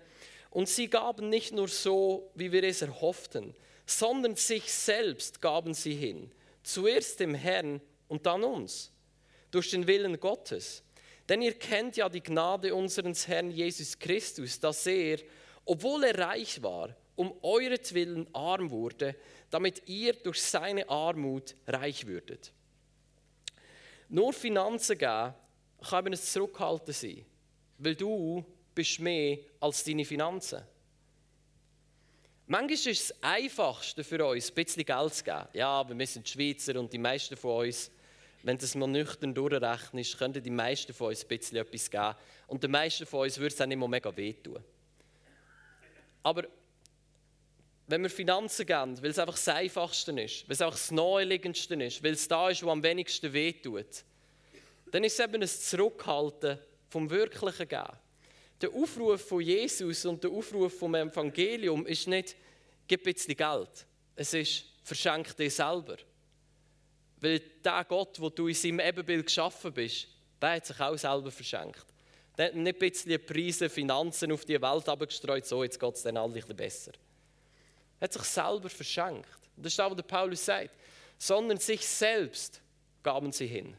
und 0.51 0.67
sie 0.67 0.89
gaben 0.89 1.29
nicht 1.29 1.53
nur 1.53 1.67
so, 1.67 2.31
wie 2.35 2.51
wir 2.51 2.63
es 2.63 2.81
erhofften, 2.81 3.53
sondern 3.85 4.35
sich 4.35 4.71
selbst 4.71 5.41
gaben 5.41 5.73
sie 5.73 5.95
hin. 5.95 6.31
Zuerst 6.63 7.19
dem 7.19 7.35
Herrn 7.35 7.81
und 8.07 8.25
dann 8.25 8.43
uns, 8.43 8.91
durch 9.51 9.69
den 9.69 9.87
Willen 9.87 10.19
Gottes. 10.19 10.83
Denn 11.27 11.41
ihr 11.41 11.53
kennt 11.53 11.95
ja 11.95 12.09
die 12.09 12.23
Gnade 12.23 12.75
unseres 12.75 13.27
Herrn 13.27 13.51
Jesus 13.51 13.97
Christus, 13.97 14.59
dass 14.59 14.85
er, 14.85 15.19
obwohl 15.65 16.04
er 16.04 16.17
reich 16.17 16.62
war, 16.62 16.95
um 17.15 17.34
euretwillen 17.43 18.28
arm 18.34 18.71
wurde, 18.71 19.15
damit 19.50 19.88
ihr 19.88 20.13
durch 20.13 20.41
seine 20.41 20.88
Armut 20.89 21.56
reich 21.67 22.08
würdet. 22.08 22.52
Nur 24.10 24.34
Finanzen 24.34 24.97
geben 24.97 25.34
kann 25.82 26.08
ein 26.08 26.13
Zurückhalten 26.15 26.93
sein, 26.93 27.26
weil 27.78 27.95
du 27.95 28.45
bist 28.74 29.00
mehr 29.00 29.39
als 29.60 29.84
deine 29.84 30.06
Finanzen. 30.06 30.62
Manchmal 32.47 32.74
ist 32.74 32.86
es 32.88 33.24
Einfachste 33.24 34.04
für 34.04 34.26
uns, 34.26 34.50
ein 34.50 34.56
bisschen 34.56 34.84
Geld 34.84 35.13
zu 35.13 35.24
geben. 35.24 35.47
Ja, 35.54 35.69
aber 35.69 35.97
wir 35.97 36.08
sind 36.08 36.28
Schweizer 36.28 36.78
und 36.78 36.91
die 36.91 36.97
meisten 36.97 37.38
von 37.38 37.65
uns, 37.65 37.89
wenn 38.43 38.58
das 38.58 38.76
mal 38.76 38.88
nüchtern 38.88 39.34
durchrechnet, 39.34 40.17
könnten 40.17 40.43
die 40.43 40.50
meisten 40.50 40.93
von 40.93 41.08
uns 41.08 41.24
ein 41.24 41.30
bisschen 41.30 41.58
etwas 41.58 41.89
geben. 41.89 42.15
Und 42.47 42.62
den 42.62 42.71
meisten 42.71 43.06
von 43.06 43.21
uns 43.21 43.38
würde 43.38 43.54
es 43.54 43.62
auch 43.62 43.65
nicht 43.65 43.78
mehr 43.78 43.88
mega 43.88 44.15
wehtun. 44.17 44.62
Aber 46.23 46.47
wenn 47.88 48.03
wir 48.03 48.10
Finanzen 48.10 48.65
geben, 48.65 49.01
weil 49.01 49.12
es 49.12 49.19
einfach 49.19 49.36
das 49.36 49.47
Einfachste 49.49 50.12
ist, 50.19 50.47
weil 50.47 50.53
es 50.53 50.62
einfach 50.62 50.77
das 50.77 50.91
Naheliegendste 50.91 51.75
ist, 51.75 52.03
weil 52.03 52.13
es 52.13 52.27
da 52.27 52.49
ist, 52.49 52.63
wo 52.63 52.69
am 52.69 52.84
wenigsten 52.84 53.34
wehtut, 53.34 54.03
dann 54.91 55.03
ist 55.03 55.19
es 55.19 55.25
eben 55.25 55.41
ein 55.41 55.47
Zurückhalten 55.47 56.60
vom 56.89 57.10
wirklichen 57.10 57.67
Geben. 57.67 57.97
Der 58.62 58.69
Aufruf 58.73 59.27
von 59.27 59.41
Jesus 59.41 60.05
und 60.05 60.23
der 60.23 60.31
Aufruf 60.31 60.77
vom 60.77 60.93
Evangelium 60.95 61.86
ist 61.86 62.07
nicht, 62.07 62.36
gib 62.88 63.05
ein 63.05 63.13
bisschen 63.13 63.36
Geld. 63.36 63.88
Es 64.15 64.34
ist, 64.34 64.65
verschenk 64.84 65.36
dir 65.36 65.49
selber. 65.49 65.97
Weil 67.19 67.39
der 67.63 67.84
Gott, 67.86 68.19
wo 68.19 68.29
du 68.29 68.47
in 68.47 68.53
seinem 68.53 68.79
Ebenbild 68.79 69.25
geschaffen 69.25 69.73
bist, 69.73 70.07
der 70.41 70.53
hat 70.53 70.65
sich 70.65 70.79
auch 70.79 70.97
selber 70.97 71.31
verschenkt. 71.31 71.86
Der 72.37 72.47
hat 72.47 72.55
nicht 72.55 72.81
ein 72.81 72.89
bisschen 72.89 73.25
Preise, 73.25 73.69
Finanzen 73.69 74.31
auf 74.31 74.45
die 74.45 74.61
Welt 74.61 74.89
abgestreut, 74.89 75.45
so 75.45 75.63
jetzt 75.63 75.79
geht 75.79 75.95
es 75.95 76.03
dann 76.03 76.17
alle 76.17 76.27
ein 76.27 76.33
bisschen 76.33 76.55
besser. 76.55 76.91
Er 77.99 78.05
hat 78.05 78.13
sich 78.13 78.23
selber 78.23 78.69
verschenkt. 78.69 79.27
Das 79.57 79.73
ist 79.73 79.79
das, 79.79 79.89
was 79.89 79.95
der 79.95 80.03
Paulus 80.03 80.45
sagt. 80.45 80.71
Sondern 81.17 81.57
sich 81.57 81.85
selbst 81.85 82.61
gaben 83.03 83.31
sie 83.31 83.47
hin. 83.47 83.75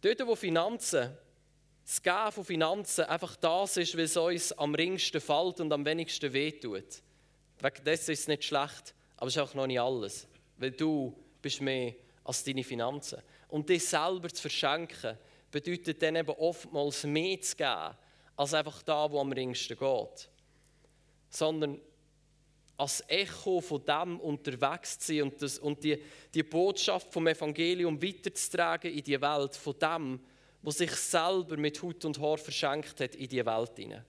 Dort, 0.00 0.26
wo 0.26 0.34
Finanzen 0.34 1.16
das 1.84 2.02
Geben 2.02 2.32
von 2.32 2.44
Finanzen 2.44 3.04
einfach 3.04 3.36
das 3.36 3.76
ist, 3.76 3.94
es 3.94 4.16
uns 4.16 4.52
am 4.52 4.74
ringsten 4.74 5.20
fällt 5.20 5.60
und 5.60 5.72
am 5.72 5.84
wenigsten 5.84 6.32
wehtut. 6.32 7.02
Wegen 7.60 7.84
dessen 7.84 8.10
ist 8.10 8.20
es 8.20 8.28
nicht 8.28 8.44
schlecht, 8.44 8.94
aber 9.16 9.28
es 9.28 9.36
ist 9.36 9.42
auch 9.42 9.54
noch 9.54 9.68
nicht 9.68 9.80
alles. 9.80 10.26
Weil 10.58 10.72
du 10.72 11.16
bist 11.40 11.60
mehr 11.60 11.94
als 12.24 12.42
deine 12.42 12.64
Finanzen. 12.64 13.22
Und 13.48 13.68
dich 13.68 13.86
selber 13.86 14.28
zu 14.28 14.42
verschenken, 14.42 15.16
bedeutet 15.60 16.02
dann 16.02 16.16
eben 16.16 16.30
oftmals 16.30 17.04
mehr 17.04 17.40
zu 17.40 17.56
geben, 17.56 17.96
als 18.36 18.52
einfach 18.52 18.82
da, 18.82 19.10
wo 19.10 19.20
am 19.20 19.32
ringsten 19.32 19.78
geht. 19.78 20.28
Sondern 21.30 21.80
als 22.76 23.02
Echo 23.08 23.62
von 23.62 23.82
dem 23.82 24.20
unterwegs 24.20 24.98
zu 24.98 25.14
sein 25.14 25.22
und, 25.22 25.40
das, 25.40 25.58
und 25.58 25.82
die, 25.82 26.02
die 26.34 26.42
Botschaft 26.42 27.10
vom 27.10 27.26
Evangelium 27.26 28.02
weiterzutragen 28.02 28.92
in 28.92 29.02
die 29.02 29.18
Welt, 29.18 29.56
von 29.56 29.78
dem, 29.78 30.20
wo 30.60 30.70
sich 30.70 30.90
selber 30.90 31.56
mit 31.56 31.80
Hut 31.80 32.04
und 32.04 32.20
Haar 32.20 32.36
verschenkt 32.36 33.00
hat 33.00 33.14
in 33.14 33.28
die 33.28 33.46
Welt 33.46 33.72
hinein. 33.76 34.04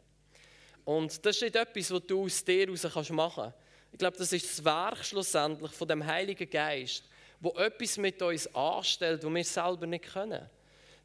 Und 0.83 1.25
das 1.25 1.37
ist 1.37 1.43
nicht 1.43 1.55
etwas, 1.55 1.91
was 1.91 2.07
du 2.07 2.25
aus 2.25 2.43
dir 2.43 2.67
heraus 2.67 3.09
machen 3.09 3.43
kannst. 3.43 3.57
Ich 3.93 3.99
glaube, 3.99 4.17
das 4.17 4.33
ist 4.33 4.49
das 4.49 4.65
Werk 4.65 5.05
schlussendlich 5.05 5.71
von 5.71 5.87
dem 5.87 6.05
Heiligen 6.05 6.49
Geist, 6.49 7.05
wo 7.39 7.51
etwas 7.51 7.97
mit 7.97 8.21
uns 8.21 8.53
anstellt, 8.53 9.23
was 9.23 9.33
wir 9.33 9.43
selber 9.45 9.87
nicht 9.87 10.11
können. 10.11 10.49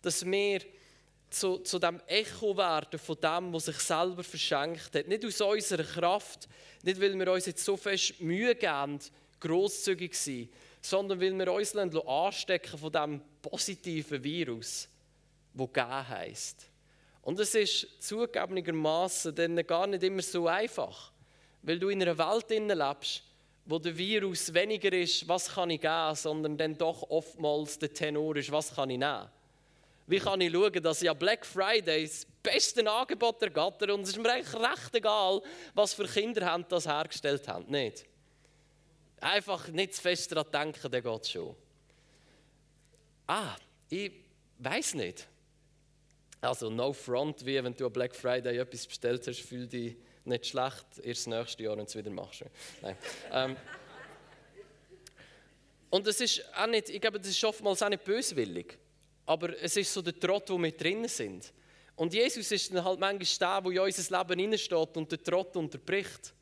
Dass 0.03 0.25
wir 0.25 0.61
zu, 1.31 1.59
zu 1.59 1.79
dem 1.79 2.01
Echo 2.07 2.57
werden 2.57 2.99
von 2.99 3.17
dem, 3.21 3.53
was 3.53 3.65
sich 3.65 3.79
selber 3.79 4.23
verschenkt 4.23 4.95
hat. 4.95 5.09
Nicht 5.09 5.25
aus 5.25 5.41
unserer 5.41 5.85
Kraft, 5.85 6.49
nicht 6.83 7.01
weil 7.01 7.19
wir 7.19 7.33
uns 7.33 7.47
jetzt 7.47 7.65
so 7.65 7.77
fest 7.77 8.21
Mühe 8.21 8.55
geben, 8.55 8.99
grosszügig 9.41 10.15
sein, 10.15 10.49
sondern 10.83 11.21
weil 11.21 11.37
wir 11.39 11.53
uns 11.53 11.75
anstecken 11.75 12.79
von 12.79 12.93
dem 12.93 13.23
positiven 13.41 14.23
Virus 14.23 14.89
wo 15.55 15.67
geben 15.67 16.09
heisst. 16.09 16.69
Und 17.23 17.39
es 17.39 17.55
ist 17.55 18.03
zugegebenermaßen 18.03 19.35
dann 19.35 19.67
gar 19.67 19.87
nicht 19.87 20.03
immer 20.03 20.23
so 20.23 20.49
einfach, 20.49 21.13
weil 21.63 21.79
du 21.79 21.89
in 21.89 22.03
einer 22.03 22.19
Welt 22.19 22.51
lebst, 22.51 23.23
wo 23.65 23.79
der 23.79 23.97
Virus 23.97 24.53
weniger 24.53 24.93
ist, 24.93 25.29
was 25.29 25.55
kann 25.55 25.71
ich 25.71 25.81
geben, 25.81 26.15
sondern 26.17 26.57
dann 26.57 26.77
doch 26.77 27.09
oftmals 27.11 27.79
der 27.79 27.93
Tenor 27.93 28.37
ist, 28.37 28.51
was 28.51 28.75
kann 28.75 28.91
ich 28.91 28.99
nehmen. 28.99 29.29
Wie 30.07 30.19
kann 30.19 30.41
ich 30.41 30.53
schauen, 30.53 30.83
dass 30.83 31.03
ich 31.03 31.11
an 31.11 31.19
Black 31.19 31.47
Friday 31.47 32.07
das 32.07 32.27
beste 32.43 32.89
Angebot 32.91 33.41
ergatter 33.43 33.95
und 33.95 34.03
es 34.03 34.11
ist 34.11 34.19
mir 34.19 34.33
eigentlich 34.33 34.55
recht 34.55 34.95
egal, 34.95 35.41
was 35.75 35.95
für 35.95 36.07
Kinder 36.07 36.45
haben 36.45 36.65
das 36.69 36.87
hergestellt 36.87 37.47
haben, 37.49 37.71
nicht? 37.71 38.05
Einfach 39.21 39.69
nicht 39.69 39.95
zu 39.95 40.03
fest 40.03 40.33
daran 40.33 40.51
denken, 40.51 40.91
der 40.91 41.03
geht 41.03 41.29
schon. 41.29 41.55
Ah, 43.27 43.55
ich 43.89 44.13
weiß 44.59 44.95
nicht. 44.95 45.29
Also 46.41 46.69
no 46.69 46.93
front, 46.93 47.47
wie 47.47 47.63
wenn 47.63 47.75
du 47.75 47.87
am 47.87 47.93
Black 47.93 48.17
Friday 48.17 48.59
etwas 48.59 48.87
bestellt 48.87 49.25
hast, 49.29 49.41
fühl 49.41 49.69
dich 49.69 49.97
nicht 50.25 50.47
schlecht, 50.47 50.85
erst 51.03 51.29
nächstes 51.29 51.65
Jahr, 51.65 51.77
wenn 51.77 51.85
du 51.85 51.89
es 51.89 51.97
wieder 51.97 52.11
machst. 52.11 52.45
Nein. 52.81 52.97
ähm, 53.33 53.57
und 55.91 56.07
es 56.07 56.21
ist 56.21 56.43
auch 56.57 56.67
nicht, 56.67 56.89
ich 56.89 57.01
glaube, 57.01 57.19
das 57.19 57.29
ist 57.29 57.45
oftmals 57.45 57.83
auch 57.83 57.89
nicht 57.89 58.03
böswillig, 58.03 58.79
aber 59.33 59.59
es 59.63 59.77
ist 59.79 59.93
so 59.93 60.03
der 60.03 60.19
Trott, 60.19 60.51
wo 60.51 60.59
wir 60.59 60.73
drinnen 60.73 61.09
sind. 61.09 61.53
Und 61.97 62.13
Jesus 62.13 62.51
ist 62.53 62.73
dann 62.73 62.85
halt 62.85 63.01
manchmal 63.01 63.63
der, 63.63 63.73
der 63.73 63.73
in 63.73 63.79
unser 63.81 64.19
Leben 64.19 64.41
hineinsteht 64.41 64.97
und 64.97 65.11
den 65.11 65.25
Trott 65.25 65.57
unterbricht. 65.57 66.35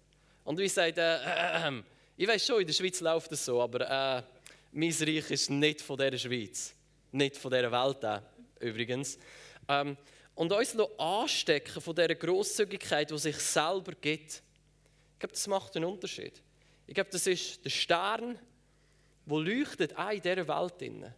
Und 0.44 0.58
wie 0.58 0.68
sagt, 0.68 0.98
äh, 0.98 1.16
äh, 1.16 1.68
äh, 1.68 1.82
ich 2.16 2.26
weiß 2.26 2.44
schon, 2.44 2.60
in 2.60 2.66
der 2.66 2.74
Schweiz 2.74 3.00
läuft 3.00 3.30
das 3.30 3.44
so, 3.44 3.62
aber 3.62 3.80
äh, 3.82 4.22
mein 4.72 4.90
Reich 4.90 5.30
ist 5.30 5.50
nicht 5.50 5.80
von 5.80 5.96
dieser 5.96 6.18
Schweiz, 6.18 6.74
nicht 7.12 7.36
von 7.36 7.52
dieser 7.52 7.70
Welt 7.70 8.04
auch, 8.04 8.22
übrigens. 8.58 9.18
Ähm, 9.68 9.96
und 10.34 10.52
uns 10.52 10.76
anstecken 10.98 11.80
von 11.80 11.94
dieser 11.94 12.14
Grosszügigkeit, 12.16 13.10
die 13.10 13.18
sich 13.18 13.36
selber 13.36 13.92
gibt. 14.00 14.42
Ich 15.12 15.18
glaube, 15.18 15.32
das 15.32 15.46
macht 15.46 15.76
einen 15.76 15.84
Unterschied. 15.84 16.42
Ich 16.88 16.94
glaube, 16.94 17.10
das 17.10 17.26
ist 17.26 17.64
der 17.64 17.70
Stern, 17.70 18.38
der 19.26 19.38
leuchtet 19.38 19.96
auch 19.96 20.10
in 20.10 20.22
dieser 20.22 20.48
Welt. 20.48 21.12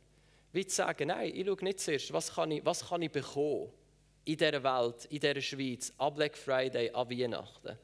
Wie 0.53 0.67
zu 0.67 0.77
sagen, 0.77 1.09
nein, 1.09 1.33
ich 1.35 1.47
schaue 1.47 1.65
nicht 1.65 1.81
zuerst, 1.81 2.13
was 2.13 2.35
kann 2.35 2.51
ich, 2.51 2.65
was 2.65 2.87
kann 2.87 3.03
ich 3.03 3.11
bekommen 3.11 3.71
in 4.25 4.37
dieser 4.37 4.63
Welt, 4.63 5.07
in 5.07 5.19
dieser 5.19 5.41
Schweiz, 5.41 5.93
an 5.99 6.15
Black 6.15 6.37
Friday, 6.37 6.91
an 6.91 7.11
Weihnachten. 7.11 7.79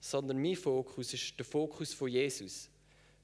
Sondern 0.00 0.40
mein 0.40 0.56
Fokus 0.56 1.14
ist 1.14 1.38
der 1.38 1.44
Fokus 1.44 1.94
von 1.94 2.08
Jesus. 2.08 2.68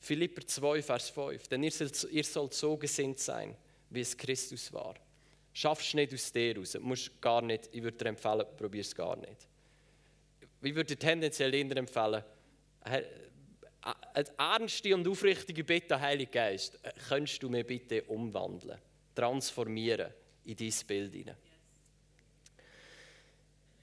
Philipper 0.00 0.46
2, 0.46 0.82
Vers 0.82 1.10
5. 1.10 1.48
Denn 1.48 1.62
ihr 1.62 1.70
sollt, 1.70 2.04
ihr 2.10 2.24
sollt 2.24 2.54
so 2.54 2.76
gesinnt 2.76 3.18
sein, 3.18 3.56
wie 3.90 4.00
es 4.00 4.16
Christus 4.16 4.72
war. 4.72 4.94
Schaffst 5.52 5.92
du 5.92 5.96
nicht 5.98 6.12
aus 6.12 6.32
dir 6.32 6.56
raus. 6.56 6.76
Musst 6.80 7.20
gar 7.20 7.42
nicht, 7.42 7.68
ich 7.72 7.82
würde 7.82 7.96
dir 7.96 8.06
empfehlen, 8.06 8.44
probier 8.56 8.80
es 8.80 8.94
gar 8.94 9.16
nicht. 9.16 9.48
Ich 10.62 10.74
würde 10.74 10.94
dir 10.94 10.98
tendenziell 10.98 11.54
eher 11.54 11.76
empfehlen, 11.76 12.24
eine 13.84 14.26
ernste 14.38 14.94
und 14.94 15.06
aufrichtige 15.06 15.64
Bitte, 15.64 16.00
Heiliger 16.00 16.30
Geist, 16.30 16.78
könntest 17.08 17.42
du 17.42 17.48
mir 17.48 17.64
bitte 17.64 18.02
umwandeln, 18.04 18.78
transformieren 19.14 20.12
in 20.44 20.56
dein 20.56 20.72
Bild 20.86 21.12
hinein. 21.12 21.36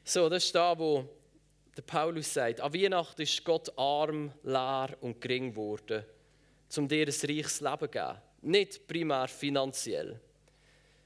So, 0.04 0.28
das 0.28 0.46
ist 0.46 0.56
da, 0.56 0.78
wo 0.78 1.08
der 1.78 1.84
Paulus 1.84 2.34
sagt, 2.34 2.60
an 2.60 2.74
Weihnachten 2.74 3.22
ist 3.22 3.44
Gott 3.46 3.72
arm, 3.78 4.32
leer 4.44 4.98
und 5.02 5.22
gering 5.22 5.52
geworden, 5.52 6.04
um 6.78 6.88
dir 6.88 7.08
ein 7.08 7.14
reiches 7.14 7.62
Leben 7.62 7.80
zu 7.80 7.88
geben. 7.88 8.18
Nicht 8.42 8.88
primär 8.88 9.28
finanziell. 9.28 10.20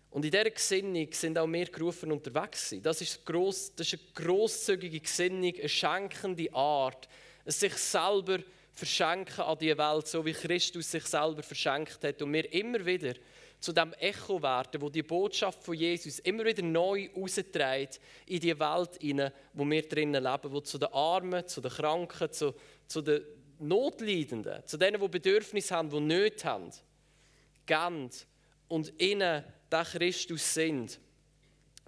Und 0.09 0.23
in 0.23 0.31
dieser 0.31 0.49
Gesinnung 0.49 1.11
sind 1.11 1.37
auch 1.37 1.47
wir 1.47 1.65
gerufen 1.65 2.09
unterwegs. 2.09 2.73
Das 2.81 3.01
ist, 3.01 3.25
gross, 3.25 3.75
das 3.75 3.91
ist 3.91 3.99
eine 3.99 4.25
grosszügige 4.25 5.01
Gesinnung, 5.01 5.53
eine 5.53 5.67
schenkende 5.67 6.53
Art, 6.53 7.09
ein 7.43 7.51
sich 7.51 7.73
selber 7.73 8.39
verschenken 8.75 9.41
an 9.41 9.57
die 9.57 9.75
Welt, 9.77 10.07
so 10.07 10.23
wie 10.25 10.33
Christus 10.33 10.91
sich 10.91 11.05
selber 11.05 11.41
verschenkt 11.41 12.03
hat. 12.03 12.21
Und 12.21 12.33
wir 12.33 12.51
immer 12.53 12.85
wieder 12.85 13.13
zu 13.59 13.71
dem 13.71 13.93
Echo 13.93 14.41
werden, 14.41 14.81
wo 14.81 14.89
die 14.89 15.01
Botschaft 15.01 15.63
von 15.63 15.73
Jesus 15.73 16.19
immer 16.19 16.45
wieder 16.45 16.61
neu 16.61 17.09
rausträgt 17.15 17.99
in 18.27 18.39
die 18.41 18.59
Welt 18.59 18.97
hinein, 18.99 19.31
wo 19.53 19.65
wir 19.65 19.81
drinnen 19.87 20.21
leben, 20.21 20.51
wo 20.51 20.59
zu 20.59 20.77
den 20.77 20.93
Armen, 20.93 21.47
zu 21.47 21.61
den 21.61 21.71
Kranken, 21.71 22.31
zu, 22.31 22.53
zu 22.85 23.01
den 23.01 23.23
Notleidenden, 23.59 24.61
zu 24.67 24.77
denen, 24.77 24.99
die 25.01 25.07
Bedürfnisse 25.07 25.73
haben, 25.73 25.89
die 25.89 25.99
Nöte 26.01 26.43
haben, 26.43 26.69
gehen 27.65 28.09
und 28.67 28.89
innen 29.01 29.43
der 29.71 29.85
Christus 29.85 30.53
sind, 30.53 30.99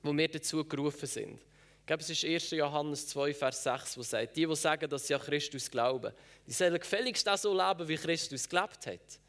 wo 0.02 0.16
wir 0.16 0.30
dazu 0.30 0.66
gerufen 0.66 1.06
sind. 1.06 1.40
Ich 1.88 1.90
glaube, 1.90 2.04
es 2.04 2.10
ist 2.10 2.26
1. 2.26 2.52
Johannes 2.52 3.08
2, 3.08 3.34
Vers 3.34 3.64
6, 3.64 3.98
wo 3.98 4.02
sagt, 4.02 4.36
die, 4.36 4.46
die 4.46 4.56
sagen, 4.58 4.90
dass 4.90 5.08
sie 5.08 5.16
an 5.16 5.22
Christus 5.22 5.72
glauben, 5.72 6.12
die 6.46 6.52
sollen 6.52 6.78
gefälligst 6.78 7.30
auch 7.30 7.38
so 7.38 7.54
leben, 7.54 7.88
wie 7.88 7.96
Christus 7.96 8.50
gelebt 8.50 8.88
hat. 8.88 9.20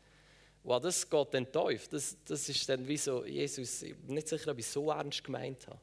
Wow, 0.64 0.80
das 0.80 1.08
geht 1.08 1.34
dann 1.34 1.52
tief. 1.52 1.86
Das, 1.86 2.16
das 2.24 2.48
ist 2.48 2.68
dann 2.68 2.88
wie 2.88 2.96
so, 2.96 3.24
Jesus, 3.24 3.82
ich 3.82 3.96
bin 3.96 4.16
nicht 4.16 4.26
sicher, 4.26 4.50
ob 4.50 4.58
ich 4.58 4.66
so 4.66 4.90
ernst 4.90 5.22
gemeint 5.22 5.68
habe. 5.68 5.78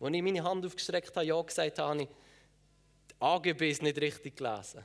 Als 0.00 0.14
ich 0.14 0.22
meine 0.22 0.42
Hand 0.42 0.64
aufgestreckt 0.64 1.14
habe, 1.14 1.26
ja 1.26 1.42
gesagt 1.42 1.78
habe, 1.78 1.90
habe 1.90 2.02
ich 2.04 2.08
AGBs 3.20 3.82
nicht 3.82 4.00
richtig 4.00 4.34
gelesen. 4.34 4.82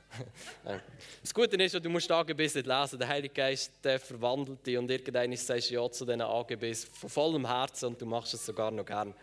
das 1.22 1.32
Gute 1.32 1.56
ist, 1.56 1.72
du 1.72 1.88
musst 1.88 2.12
AGBs 2.12 2.56
nicht 2.56 2.66
lesen. 2.66 2.98
Der 2.98 3.08
Heilige 3.08 3.32
Geist 3.32 3.82
der 3.82 3.98
verwandelt 3.98 4.66
dich 4.66 4.76
und 4.76 4.90
irgendwann 4.90 5.34
sagst 5.36 5.70
du 5.70 5.74
ja 5.74 5.90
zu 5.90 6.04
diesen 6.04 6.20
AGBs 6.20 6.84
von 6.84 7.08
vollem 7.08 7.46
Herzen 7.46 7.86
und 7.86 8.02
du 8.02 8.04
machst 8.04 8.34
es 8.34 8.44
sogar 8.44 8.70
noch 8.70 8.84
gern. 8.84 9.14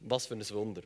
Was 0.00 0.24
für 0.24 0.36
ein 0.36 0.50
Wunder. 0.50 0.80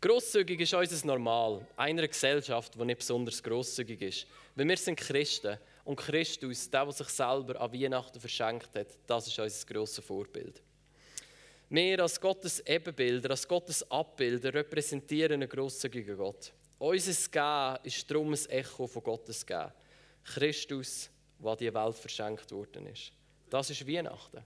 Grosszügig 0.00 0.60
ist 0.60 0.72
unser 0.72 1.06
Normal, 1.06 1.66
einer 1.76 2.08
Gesellschaft, 2.08 2.74
die 2.74 2.84
nicht 2.86 3.00
besonders 3.00 3.42
grosszügig 3.42 4.00
ist. 4.00 4.26
Weil 4.54 4.66
wir 4.66 4.76
sind 4.78 4.98
Christen 4.98 5.58
und 5.84 5.96
Christus, 5.96 6.70
der, 6.70 6.84
der 6.84 6.92
sich 6.94 7.08
selber 7.08 7.60
an 7.60 7.70
Weihnachten 7.70 8.18
verschenkt 8.18 8.74
hat, 8.74 8.86
das 9.06 9.26
ist 9.26 9.38
unser 9.38 9.66
grosses 9.66 10.02
Vorbild. 10.02 10.62
Wir 11.68 12.00
als 12.00 12.18
Gottes 12.18 12.60
Ebenbilder, 12.66 13.30
als 13.30 13.46
Gottes 13.46 13.90
Abbilder 13.90 14.54
repräsentieren 14.54 15.34
einen 15.34 15.48
grosszügigen 15.48 16.16
Gott. 16.16 16.50
Unser 16.78 17.30
Gehen 17.30 17.84
ist 17.84 18.10
darum 18.10 18.32
ein 18.32 18.48
Echo 18.48 18.86
von 18.86 19.02
Gottes 19.02 19.44
Gehen. 19.44 19.70
Christus, 20.24 21.10
der 21.38 21.56
die 21.56 21.74
Welt 21.74 21.96
verschenkt 21.96 22.50
worden 22.52 22.86
ist. 22.86 23.12
Das 23.50 23.68
ist 23.68 23.86
Weihnachten. 23.86 24.42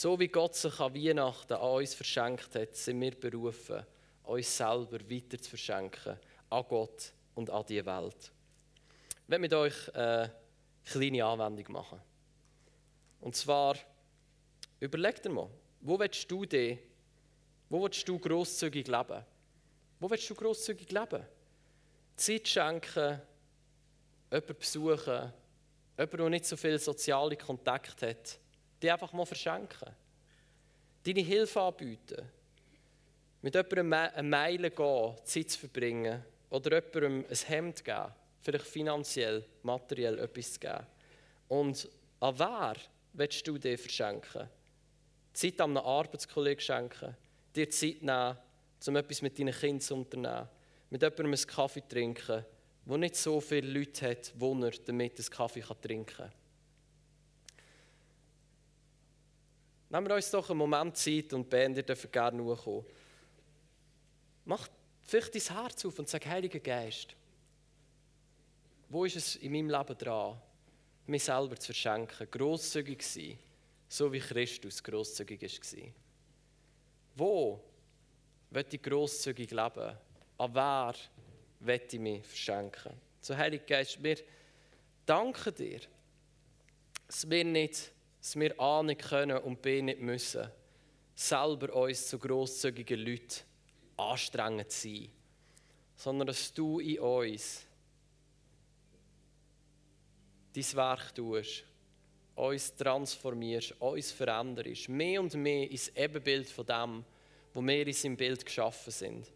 So 0.00 0.16
wie 0.20 0.28
Gott 0.28 0.54
sich 0.54 0.78
an 0.78 0.94
Weihnachten 0.94 1.54
an 1.54 1.60
uns 1.60 1.92
verschenkt 1.92 2.54
hat, 2.54 2.72
sind 2.76 3.00
wir 3.00 3.18
berufen, 3.18 3.84
uns 4.22 4.56
selber 4.56 5.00
weiter 5.10 5.42
zu 5.42 5.50
verschenken 5.50 6.16
an 6.50 6.64
Gott 6.68 7.12
und 7.34 7.50
an 7.50 7.66
die 7.66 7.84
Welt. 7.84 8.30
Ich 9.24 9.28
werde 9.28 9.40
mit 9.40 9.52
euch 9.52 9.92
eine 9.96 10.32
kleine 10.84 11.24
Anwendung 11.24 11.72
machen. 11.72 12.00
Und 13.22 13.34
zwar 13.34 13.74
Überleg 14.78 15.20
dir 15.20 15.30
mal, 15.30 15.50
wo 15.80 15.98
willst 15.98 16.30
du 16.30 16.44
dich, 16.44 16.78
wo 17.68 17.82
willst 17.82 18.08
du 18.08 18.20
grosszügig 18.20 18.86
leben? 18.86 19.24
Wo 19.98 20.08
willst 20.08 20.30
du 20.30 20.34
grosszügig 20.36 20.92
leben? 20.92 21.26
Zeit 22.14 22.46
schenken, 22.46 23.20
jemanden 24.30 24.58
besuchen, 24.60 25.32
jemanden, 25.98 26.16
der 26.18 26.30
nicht 26.30 26.46
so 26.46 26.56
viele 26.56 26.78
soziale 26.78 27.36
Kontakte 27.36 28.10
hat, 28.10 28.38
die 28.82 28.90
einfach 28.90 29.12
mal 29.12 29.26
verschenken. 29.26 29.88
Deine 31.04 31.20
Hilfe 31.20 31.60
anbieten. 31.60 32.28
Mit 33.42 33.54
jemandem 33.54 33.92
eine 33.92 34.28
Meile 34.28 34.70
gehen, 34.70 35.14
Zeit 35.24 35.50
zu 35.50 35.58
verbringen. 35.60 36.24
Oder 36.50 36.82
jemandem 36.82 37.24
ein 37.28 37.36
Hemd 37.36 37.84
geben. 37.84 38.12
Vielleicht 38.40 38.66
finanziell, 38.66 39.44
materiell 39.62 40.18
etwas 40.18 40.54
zu 40.54 40.60
geben. 40.60 40.86
Und 41.48 41.88
an 42.20 42.38
wer 42.38 42.74
willst 43.12 43.46
du 43.46 43.58
dir 43.58 43.78
verschenken? 43.78 44.48
Zeit 45.32 45.60
an 45.60 45.76
einem 45.76 45.86
Arbeitskollegen 45.86 46.60
schenken, 46.60 47.16
dir 47.54 47.70
Zeit 47.70 48.02
nehmen, 48.02 48.36
um 48.86 48.96
etwas 48.96 49.22
mit 49.22 49.38
deinen 49.38 49.54
Kindern 49.54 49.80
zu 49.80 49.94
unternehmen, 49.94 50.48
mit 50.90 51.02
jemandem 51.02 51.26
einen 51.26 51.46
Kaffee 51.46 51.82
trinken, 51.88 52.44
wo 52.84 52.96
nicht 52.96 53.16
so 53.16 53.40
viele 53.40 53.70
Leute 53.70 54.10
hat, 54.10 54.32
wo 54.36 54.54
er 54.64 54.72
damit 54.84 55.18
einen 55.18 55.30
Kaffee 55.30 55.62
trinken 55.80 56.06
kann. 56.06 56.32
Nehmen 59.90 60.06
wir 60.06 60.16
uns 60.16 60.30
doch 60.30 60.50
einen 60.50 60.58
Moment 60.58 60.96
Zeit 60.96 61.32
und 61.32 61.48
Band, 61.48 61.76
ihr 61.76 61.82
dürft 61.82 62.12
gerne 62.12 62.42
kommen. 62.56 62.84
Mach 64.44 64.68
vielleicht 65.02 65.34
dein 65.34 65.56
Herz 65.56 65.84
auf 65.84 65.98
und 65.98 66.08
sag, 66.08 66.26
Heiliger 66.26 66.60
Geist, 66.60 67.16
wo 68.90 69.04
ist 69.04 69.16
es 69.16 69.36
in 69.36 69.52
meinem 69.52 69.70
Leben 69.70 69.96
dran, 69.96 70.40
mich 71.06 71.24
selber 71.24 71.56
zu 71.56 71.66
verschenken, 71.66 72.30
grosszügig 72.30 73.02
zu 73.02 73.20
sein, 73.20 73.38
so 73.88 74.12
wie 74.12 74.20
Christus 74.20 74.82
grosszügig 74.82 75.40
war. 75.42 75.92
Wo 77.16 77.64
wird 78.50 78.74
ich 78.74 78.82
grosszügig 78.82 79.50
leben? 79.50 79.96
An 80.36 80.54
wer 80.54 80.94
wird 81.60 81.92
ich 81.92 82.00
mich 82.00 82.24
verschenken? 82.26 82.92
So, 83.20 83.36
Heiliger 83.36 83.64
Geist, 83.64 84.02
wir 84.02 84.16
danken 85.06 85.54
dir, 85.54 85.80
dass 87.06 87.28
wir 87.28 87.44
nicht, 87.44 87.90
dass 88.28 88.38
wir 88.38 88.60
A 88.60 88.82
nicht 88.82 89.00
können 89.00 89.38
und 89.38 89.62
B 89.62 89.80
nicht 89.80 90.00
müssen, 90.00 90.50
selber 91.14 91.74
uns 91.74 92.08
zu 92.08 92.18
grosszügigen 92.18 93.00
Leuten 93.00 93.40
anstrengend 93.96 94.70
zu 94.70 94.88
sein, 94.88 95.08
sondern 95.96 96.26
dass 96.26 96.52
du 96.52 96.78
in 96.78 96.98
uns 96.98 97.64
dein 100.54 100.74
Werk 100.74 101.14
tust 101.14 101.64
uns 102.34 102.76
transformierst, 102.76 103.80
uns 103.80 104.12
veränderst, 104.12 104.90
mehr 104.90 105.22
und 105.22 105.34
mehr 105.34 105.68
ins 105.70 105.88
Ebenbild 105.96 106.50
von 106.50 106.66
dem, 106.66 107.04
wo 107.54 107.62
wir 107.62 107.86
in 107.86 107.92
seinem 107.94 108.16
Bild 108.16 108.44
geschaffen 108.44 108.92
sind, 108.92 109.26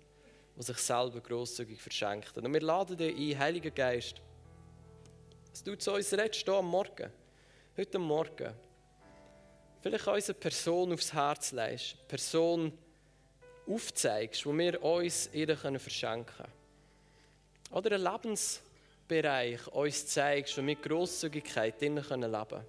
wo 0.54 0.60
sich 0.62 0.76
selber 0.76 1.20
grosszügig 1.20 1.80
verschenkt. 1.80 2.36
Und 2.36 2.52
wir 2.52 2.60
laden 2.60 2.96
dich 2.98 3.16
ein, 3.16 3.38
Heiliger 3.40 3.70
Geist, 3.70 4.20
dass 5.50 5.64
du 5.64 5.76
zu 5.78 5.94
uns 5.94 6.12
redest, 6.12 6.44
hier 6.44 6.54
am 6.54 6.66
Morgen, 6.66 7.10
heute 7.76 7.98
Morgen. 7.98 8.54
Vielleicht 9.82 10.06
uns 10.06 10.28
eine 10.28 10.38
Person 10.38 10.92
aufs 10.92 11.12
Herz 11.12 11.50
legst, 11.50 12.06
Person 12.06 12.72
aufzeigst, 13.66 14.46
wo 14.46 14.56
wir 14.56 14.80
uns 14.80 15.28
ihr 15.32 15.56
verschenken 15.56 16.24
können. 16.36 16.52
Oder 17.72 17.96
einen 17.96 18.04
Lebensbereich 18.04 19.66
uns 19.68 20.06
zeigst, 20.06 20.56
wo 20.56 20.64
wir 20.64 20.76
Grosszügigkeit 20.76 21.80
drinnen 21.80 21.96
leben 21.96 22.48
können. 22.48 22.64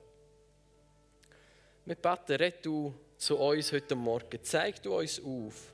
Wir 1.86 1.96
beten, 1.96 2.36
red 2.36 2.66
du 2.66 2.96
zu 3.18 3.38
uns 3.38 3.72
heute 3.72 3.94
Morgen. 3.94 4.40
Zeig 4.42 4.82
du 4.82 4.98
uns 4.98 5.20
auf, 5.20 5.72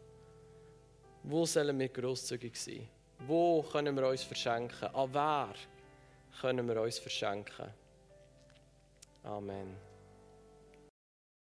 wo 1.24 1.46
sollen 1.46 1.80
wir 1.80 1.88
grosszügig 1.88 2.60
sein? 2.60 2.90
Wo 3.20 3.62
können 3.62 3.96
wir 3.96 4.10
uns 4.10 4.24
verschenken? 4.24 4.94
An 4.94 5.14
wer 5.14 5.54
können 6.42 6.68
wir 6.68 6.82
uns 6.82 7.00
verschenken? 7.00 7.74
Amen. 9.24 9.89